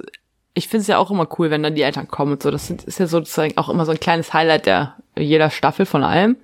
ich 0.53 0.69
finde 0.69 0.81
es 0.81 0.87
ja 0.87 0.97
auch 0.97 1.11
immer 1.11 1.27
cool, 1.37 1.49
wenn 1.49 1.63
dann 1.63 1.75
die 1.75 1.81
Eltern 1.81 2.07
kommen 2.07 2.33
und 2.33 2.43
so. 2.43 2.51
Das 2.51 2.69
ist 2.69 2.99
ja 2.99 3.07
sozusagen 3.07 3.57
auch 3.57 3.67
immer 3.67 3.85
so 3.85 3.91
ein 3.91 3.99
kleines 3.99 4.33
Highlight 4.33 4.65
der 4.65 4.95
jeder 5.17 5.49
Staffel 5.49 5.85
von 5.85 6.03
allem. 6.03 6.37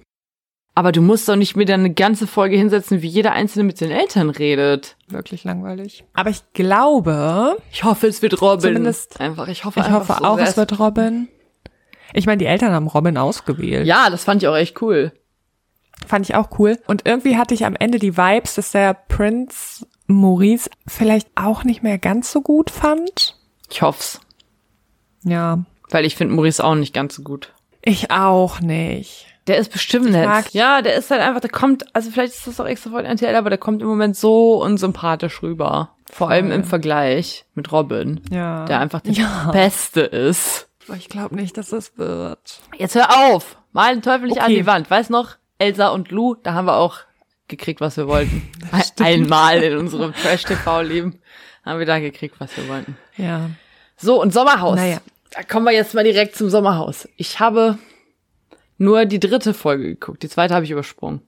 Aber 0.79 0.93
du 0.93 1.01
musst 1.01 1.27
doch 1.27 1.35
nicht 1.35 1.57
mit 1.57 1.69
eine 1.69 1.93
ganze 1.93 2.25
Folge 2.25 2.55
hinsetzen, 2.55 3.01
wie 3.01 3.07
jeder 3.09 3.33
Einzelne 3.33 3.65
mit 3.65 3.81
den 3.81 3.91
Eltern 3.91 4.29
redet. 4.29 4.95
Wirklich 5.09 5.43
langweilig. 5.43 6.05
Aber 6.13 6.29
ich 6.29 6.39
glaube. 6.53 7.57
Ich 7.69 7.83
hoffe, 7.83 8.07
es 8.07 8.21
wird 8.21 8.41
Robin. 8.41 8.61
Zumindest. 8.61 9.19
Einfach, 9.19 9.49
ich 9.49 9.65
hoffe 9.65 9.81
Ich 9.81 9.89
hoffe 9.91 10.15
so 10.17 10.23
auch, 10.23 10.39
es 10.39 10.55
wird 10.55 10.79
Robin. 10.79 11.27
Ich 12.13 12.27
meine, 12.27 12.37
die 12.37 12.45
Eltern 12.45 12.71
haben 12.71 12.87
Robin 12.87 13.17
ausgewählt. 13.17 13.87
Ja, 13.87 14.09
das 14.09 14.23
fand 14.23 14.41
ich 14.41 14.47
auch 14.47 14.55
echt 14.55 14.81
cool. 14.81 15.11
Fand 16.07 16.29
ich 16.29 16.35
auch 16.35 16.57
cool. 16.57 16.77
Und 16.87 17.05
irgendwie 17.05 17.35
hatte 17.35 17.53
ich 17.53 17.65
am 17.65 17.75
Ende 17.75 17.99
die 17.99 18.15
Vibes, 18.15 18.55
dass 18.55 18.71
der 18.71 18.93
Prinz 18.93 19.85
Maurice 20.07 20.69
vielleicht 20.87 21.27
auch 21.35 21.65
nicht 21.65 21.83
mehr 21.83 21.97
ganz 21.97 22.31
so 22.31 22.39
gut 22.39 22.69
fand. 22.69 23.35
Ich 23.69 23.81
hoff's. 23.81 24.21
Ja. 25.25 25.65
Weil 25.89 26.05
ich 26.05 26.15
finde 26.15 26.35
Maurice 26.35 26.63
auch 26.63 26.75
nicht 26.75 26.93
ganz 26.93 27.15
so 27.15 27.23
gut. 27.23 27.51
Ich 27.81 28.11
auch 28.11 28.61
nicht. 28.61 29.25
Der 29.49 29.57
ist 29.57 29.71
bestimmt 29.71 30.12
nett. 30.12 30.51
Ja, 30.51 30.83
der 30.83 30.93
ist 30.93 31.09
halt 31.09 31.21
einfach, 31.21 31.41
der 31.41 31.49
kommt, 31.49 31.83
also 31.95 32.12
vielleicht 32.12 32.35
ist 32.35 32.45
das 32.45 32.59
auch 32.59 32.67
extra 32.67 32.91
von 32.91 33.03
RTL, 33.03 33.35
aber 33.35 33.49
der 33.49 33.57
kommt 33.57 33.81
im 33.81 33.88
Moment 33.88 34.15
so 34.15 34.63
unsympathisch 34.63 35.41
rüber. 35.41 35.95
Vor 36.05 36.29
allem 36.29 36.51
im 36.51 36.63
Vergleich 36.63 37.45
mit 37.55 37.71
Robin. 37.71 38.21
Ja. 38.29 38.65
Der 38.65 38.79
einfach 38.79 39.01
der 39.01 39.13
ja. 39.13 39.49
Beste 39.51 40.01
ist. 40.01 40.67
Ich 40.95 41.09
glaube 41.09 41.35
nicht, 41.35 41.57
dass 41.57 41.69
das 41.69 41.97
wird. 41.97 42.62
Jetzt 42.77 42.93
hör 42.93 43.09
auf! 43.09 43.57
Mal 43.73 43.95
den 43.95 44.03
Teufel 44.03 44.27
nicht 44.27 44.38
okay. 44.38 44.45
an 44.45 44.51
die 44.51 44.67
Wand. 44.67 44.91
Weiß 44.91 45.09
noch, 45.09 45.38
Elsa 45.57 45.88
und 45.88 46.12
Lou, 46.12 46.35
da 46.35 46.53
haben 46.53 46.65
wir 46.65 46.75
auch 46.75 46.99
gekriegt, 47.47 47.81
was 47.81 47.97
wir 47.97 48.07
wollten. 48.07 48.47
Einmal 48.99 49.63
in 49.63 49.77
unserem 49.77 50.13
Trash-TV-Leben 50.13 51.19
haben 51.65 51.79
wir 51.79 51.88
da 51.88 51.97
gekriegt, 51.97 52.35
was 52.38 52.55
wir 52.55 52.67
wollten. 52.67 52.97
Ja. 53.17 53.49
So, 53.97 54.21
und 54.21 54.31
Sommerhaus. 54.31 54.75
Naja. 54.75 54.99
Da 55.31 55.41
kommen 55.41 55.65
wir 55.65 55.73
jetzt 55.73 55.95
mal 55.95 56.03
direkt 56.03 56.35
zum 56.35 56.49
Sommerhaus. 56.49 57.09
Ich 57.17 57.39
habe 57.39 57.79
nur 58.79 59.05
die 59.05 59.19
dritte 59.19 59.53
Folge 59.53 59.83
geguckt. 59.83 60.23
Die 60.23 60.29
zweite 60.29 60.55
habe 60.55 60.65
ich 60.65 60.71
übersprungen. 60.71 61.21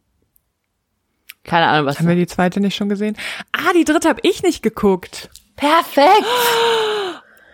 Keine 1.43 1.67
Ahnung, 1.67 1.85
was. 1.85 1.99
Haben 1.99 2.07
wir 2.07 2.15
die 2.15 2.27
zweite 2.27 2.59
nicht 2.59 2.75
schon 2.75 2.89
gesehen? 2.89 3.17
Ah, 3.51 3.73
die 3.75 3.83
dritte 3.83 4.09
habe 4.09 4.21
ich 4.23 4.41
nicht 4.41 4.63
geguckt. 4.63 5.29
Perfekt. 5.55 6.25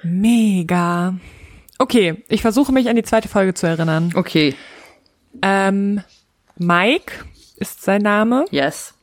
Mega. 0.04 1.16
Okay, 1.80 2.24
ich 2.30 2.42
versuche 2.42 2.72
mich 2.72 2.90
an 2.90 2.96
die 2.96 3.04
zweite 3.04 3.28
Folge 3.28 3.54
zu 3.54 3.68
erinnern. 3.68 4.12
Okay. 4.16 4.56
Ähm, 5.42 6.04
Mike 6.58 7.14
ist 7.58 7.84
sein 7.84 8.02
Name. 8.02 8.46
Yes. 8.52 8.94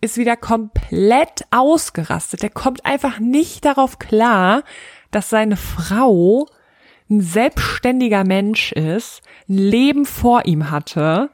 Ist 0.00 0.16
wieder 0.16 0.36
komplett 0.36 1.44
ausgerastet. 1.50 2.42
Der 2.42 2.50
kommt 2.50 2.84
einfach 2.84 3.18
nicht 3.18 3.64
darauf 3.64 3.98
klar, 3.98 4.64
dass 5.10 5.30
seine 5.30 5.56
Frau 5.56 6.48
ein 7.12 7.20
selbstständiger 7.20 8.24
Mensch 8.24 8.72
ist, 8.72 9.22
ein 9.48 9.58
Leben 9.58 10.04
vor 10.04 10.46
ihm 10.46 10.70
hatte. 10.70 11.30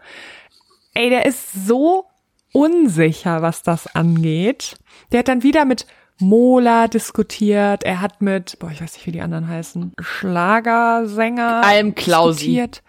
Ey, 0.95 1.11
der 1.11 1.27
ist 1.27 1.67
so 1.67 2.05
unsicher, 2.53 3.43
was 3.43 3.63
das 3.63 3.87
angeht. 3.95 4.77
Der 5.13 5.21
hat 5.21 5.29
dann 5.29 5.43
wieder 5.43 5.65
mit 5.65 5.87
Mola 6.19 6.89
diskutiert. 6.89 7.85
Er 7.85 8.01
hat 8.01 8.21
mit, 8.21 8.59
boah, 8.59 8.71
ich 8.73 8.83
weiß 8.83 8.95
nicht, 8.95 9.07
wie 9.07 9.13
die 9.13 9.21
anderen 9.21 9.47
heißen, 9.47 9.93
Schlagersänger 10.01 11.63
Alm 11.65 11.95
Klausi. 11.95 12.39
diskutiert. 12.39 12.83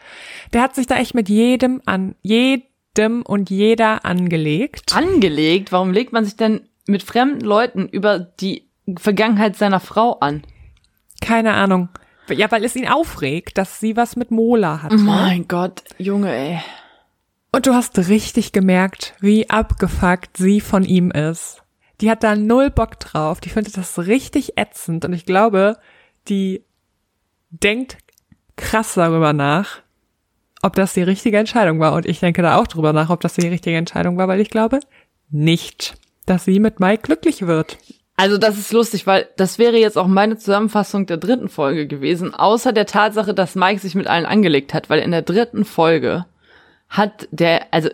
Der 0.54 0.62
hat 0.64 0.76
sich 0.76 0.88
da 0.88 0.98
echt 0.98 1.14
mit 1.14 1.30
jedem 1.30 1.82
an 1.86 2.16
jedem 2.22 2.70
jedem 3.00 3.22
und 3.22 3.50
jeder 3.50 4.06
angelegt. 4.06 4.94
Angelegt? 4.96 5.72
Warum 5.72 5.92
legt 5.92 6.12
man 6.12 6.26
sich 6.26 6.36
denn 6.36 6.62
mit 6.88 7.04
fremden 7.04 7.42
Leuten 7.46 7.88
über 7.88 8.20
die 8.20 8.70
Vergangenheit 8.98 9.56
seiner 9.56 9.80
Frau 9.80 10.14
an? 10.20 10.44
Keine 11.22 11.54
Ahnung. 11.54 11.90
Ja, 12.30 12.52
weil 12.52 12.64
es 12.64 12.76
ihn 12.76 12.88
aufregt, 12.88 13.58
dass 13.58 13.80
sie 13.80 13.96
was 13.96 14.16
mit 14.16 14.32
Mola 14.32 14.82
hat. 14.82 14.92
Mein 14.94 15.48
Gott, 15.48 15.84
Junge, 15.98 16.34
ey. 16.34 16.60
Und 17.52 17.66
du 17.66 17.74
hast 17.74 17.98
richtig 17.98 18.52
gemerkt, 18.52 19.16
wie 19.20 19.50
abgefuckt 19.50 20.38
sie 20.38 20.62
von 20.62 20.84
ihm 20.84 21.12
ist. 21.12 21.64
Die 22.02 22.10
hat 22.10 22.24
da 22.24 22.36
null 22.36 22.70
Bock 22.70 23.00
drauf. 23.00 23.40
Die 23.42 23.50
findet 23.50 23.76
das 23.76 23.98
richtig 24.00 24.58
ätzend. 24.58 25.04
Und 25.06 25.14
ich 25.14 25.26
glaube, 25.26 25.78
die 26.28 26.64
denkt 27.50 27.98
krass 28.56 28.94
darüber 28.94 29.34
nach, 29.34 29.82
ob 30.62 30.76
das 30.76 30.94
die 30.94 31.02
richtige 31.02 31.38
Entscheidung 31.38 31.80
war. 31.80 31.94
Und 31.94 32.06
ich 32.06 32.20
denke 32.20 32.42
da 32.42 32.58
auch 32.58 32.68
drüber 32.68 32.94
nach, 32.94 33.10
ob 33.10 33.22
das 33.22 33.34
die 33.34 33.48
richtige 33.48 33.78
Entscheidung 33.78 34.18
war, 34.18 34.28
weil 34.28 34.40
ich 34.40 34.50
glaube 34.50 34.80
nicht, 35.30 35.96
dass 36.26 36.46
sie 36.46 36.60
mit 36.60 36.80
Mike 36.80 37.04
glücklich 37.04 37.48
wird. 37.48 37.78
Also 38.20 38.38
das 38.38 38.58
ist 38.58 38.74
lustig, 38.74 39.08
weil 39.08 39.28
das 39.38 39.60
wäre 39.60 39.78
jetzt 39.78 39.98
auch 39.98 40.08
meine 40.08 40.38
Zusammenfassung 40.38 41.06
der 41.06 41.18
dritten 41.18 41.48
Folge 41.50 41.88
gewesen, 41.88 42.34
außer 42.34 42.74
der 42.74 42.86
Tatsache, 42.86 43.34
dass 43.34 43.56
Mike 43.56 43.80
sich 43.80 43.96
mit 43.96 44.08
allen 44.08 44.26
angelegt 44.26 44.74
hat, 44.74 44.90
weil 44.90 45.00
in 45.00 45.12
der 45.12 45.22
dritten 45.22 45.64
Folge 45.64 46.26
hat 46.90 47.28
der, 47.32 47.74
also 47.74 47.90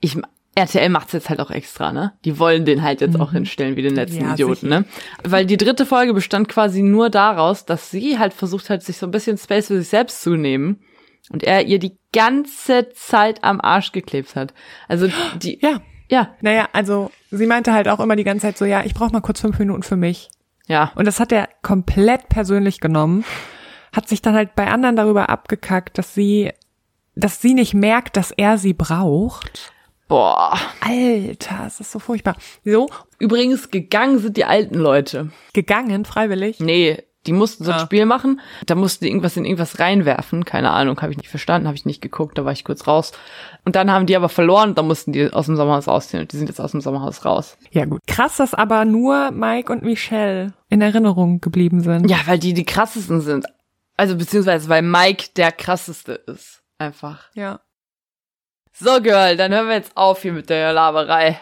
ich, 0.00 0.16
RTL 0.54 0.88
macht's 0.88 1.12
jetzt 1.12 1.28
halt 1.28 1.40
auch 1.40 1.50
extra, 1.50 1.92
ne? 1.92 2.12
Die 2.24 2.38
wollen 2.38 2.64
den 2.64 2.82
halt 2.82 3.00
jetzt 3.00 3.18
auch 3.20 3.32
hinstellen 3.32 3.76
wie 3.76 3.82
den 3.82 3.94
letzten 3.96 4.22
Ja, 4.22 4.32
Idioten, 4.34 4.54
sicher. 4.68 4.80
ne? 4.80 4.84
Weil 5.24 5.44
die 5.46 5.56
dritte 5.56 5.84
Folge 5.84 6.14
bestand 6.14 6.48
quasi 6.48 6.82
nur 6.82 7.10
daraus, 7.10 7.64
dass 7.66 7.90
sie 7.90 8.18
halt 8.18 8.32
versucht 8.34 8.70
hat, 8.70 8.82
sich 8.82 8.96
so 8.98 9.06
ein 9.06 9.10
bisschen 9.10 9.36
Space 9.36 9.66
für 9.66 9.78
sich 9.78 9.88
selbst 9.88 10.22
zu 10.22 10.36
nehmen 10.36 10.80
und 11.30 11.42
er 11.42 11.66
ihr 11.66 11.78
die 11.78 11.96
ganze 12.12 12.88
Zeit 12.94 13.42
am 13.42 13.60
Arsch 13.60 13.92
geklebt 13.92 14.36
hat. 14.36 14.54
Also 14.88 15.08
die, 15.42 15.58
Ja. 15.60 15.80
Ja, 16.08 16.34
Naja, 16.40 16.68
also 16.72 17.10
sie 17.30 17.46
meinte 17.46 17.72
halt 17.72 17.88
auch 17.88 18.00
immer 18.00 18.16
die 18.16 18.24
ganze 18.24 18.42
Zeit 18.46 18.58
so, 18.58 18.64
ja, 18.64 18.84
ich 18.84 18.94
brauche 18.94 19.12
mal 19.12 19.20
kurz 19.20 19.40
fünf 19.40 19.58
Minuten 19.58 19.82
für 19.82 19.96
mich. 19.96 20.30
ja. 20.66 20.92
Und 20.94 21.06
das 21.06 21.20
hat 21.20 21.32
er 21.32 21.48
komplett 21.62 22.28
persönlich 22.28 22.80
genommen, 22.80 23.24
hat 23.92 24.08
sich 24.08 24.22
dann 24.22 24.34
halt 24.34 24.54
bei 24.54 24.66
anderen 24.68 24.96
darüber 24.96 25.28
abgekackt, 25.30 25.98
dass 25.98 26.14
sie, 26.14 26.52
dass 27.14 27.40
sie 27.40 27.54
nicht 27.54 27.74
merkt, 27.74 28.16
dass 28.16 28.30
er 28.30 28.58
sie 28.58 28.74
braucht. 28.74 29.72
Boah. 30.08 30.56
Alter, 30.80 31.64
es 31.66 31.80
ist 31.80 31.90
so 31.90 31.98
furchtbar. 31.98 32.36
So, 32.64 32.88
Übrigens, 33.18 33.70
gegangen 33.72 34.18
sind 34.20 34.36
die 34.36 34.44
alten 34.44 34.76
Leute. 34.76 35.30
gegangen, 35.52 36.04
freiwillig. 36.04 36.60
Nee, 36.60 37.02
die 37.26 37.32
mussten 37.32 37.64
so 37.64 37.72
ein 37.72 37.76
Ah. 37.78 37.80
Spiel 37.80 38.06
machen. 38.06 38.40
Da 38.66 38.74
mussten 38.74 39.04
die 39.04 39.10
irgendwas 39.10 39.36
in 39.36 39.44
irgendwas 39.44 39.78
reinwerfen. 39.78 40.44
Keine 40.44 40.70
Ahnung, 40.70 41.00
habe 41.02 41.12
ich 41.12 41.18
nicht 41.18 41.28
verstanden, 41.28 41.66
habe 41.66 41.76
ich 41.76 41.84
nicht 41.84 42.00
geguckt, 42.00 42.38
da 42.38 42.44
war 42.44 42.52
ich 42.52 42.64
kurz 42.64 42.86
raus. 42.86 43.12
Und 43.64 43.76
dann 43.76 43.90
haben 43.90 44.06
die 44.06 44.16
aber 44.16 44.28
verloren 44.28 44.70
und 44.70 44.78
dann 44.78 44.86
mussten 44.86 45.12
die 45.12 45.32
aus 45.32 45.46
dem 45.46 45.56
Sommerhaus 45.56 45.88
rausziehen. 45.88 46.22
Und 46.22 46.32
die 46.32 46.36
sind 46.36 46.48
jetzt 46.48 46.60
aus 46.60 46.72
dem 46.72 46.80
Sommerhaus 46.80 47.24
raus. 47.24 47.58
Ja 47.70 47.84
gut. 47.84 48.00
Krass, 48.06 48.36
dass 48.36 48.54
aber 48.54 48.84
nur 48.84 49.30
Mike 49.32 49.72
und 49.72 49.82
Michelle 49.82 50.52
in 50.68 50.80
Erinnerung 50.80 51.40
geblieben 51.40 51.80
sind. 51.80 52.08
Ja, 52.10 52.18
weil 52.26 52.38
die 52.38 52.54
die 52.54 52.64
krassesten 52.64 53.20
sind. 53.20 53.46
Also 53.96 54.16
beziehungsweise, 54.16 54.68
weil 54.68 54.82
Mike 54.82 55.28
der 55.36 55.52
krasseste 55.52 56.12
ist. 56.12 56.62
Einfach. 56.78 57.30
Ja. 57.34 57.60
So, 58.72 59.00
Girl, 59.00 59.36
dann 59.38 59.52
hören 59.52 59.68
wir 59.68 59.74
jetzt 59.76 59.96
auf 59.96 60.20
hier 60.20 60.32
mit 60.34 60.50
der 60.50 60.72
Laberei. 60.74 61.40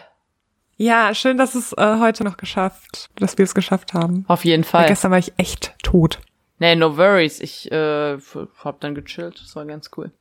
Ja, 0.77 1.13
schön, 1.13 1.37
dass 1.37 1.55
es 1.55 1.73
äh, 1.73 1.99
heute 1.99 2.23
noch 2.23 2.37
geschafft, 2.37 3.09
dass 3.17 3.37
wir 3.37 3.43
es 3.43 3.55
geschafft 3.55 3.93
haben. 3.93 4.25
Auf 4.27 4.43
jeden 4.43 4.63
Weil 4.63 4.69
Fall. 4.69 4.87
gestern 4.87 5.11
war 5.11 5.19
ich 5.19 5.33
echt 5.37 5.73
tot. 5.83 6.19
Nee, 6.59 6.75
no 6.75 6.97
worries. 6.97 7.39
Ich 7.39 7.71
äh, 7.71 8.17
hab 8.63 8.79
dann 8.81 8.95
gechillt. 8.95 9.39
Das 9.41 9.55
war 9.55 9.65
ganz 9.65 9.89
cool. 9.97 10.11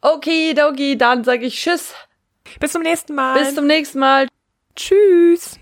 Okay, 0.00 0.54
Doki, 0.54 0.96
dann 0.96 1.24
sag 1.24 1.42
ich 1.42 1.56
Tschüss. 1.56 1.94
Bis 2.58 2.72
zum 2.72 2.82
nächsten 2.82 3.14
Mal. 3.14 3.38
Bis 3.38 3.54
zum 3.54 3.66
nächsten 3.66 3.98
Mal. 3.98 4.26
Tschüss. 4.74 5.58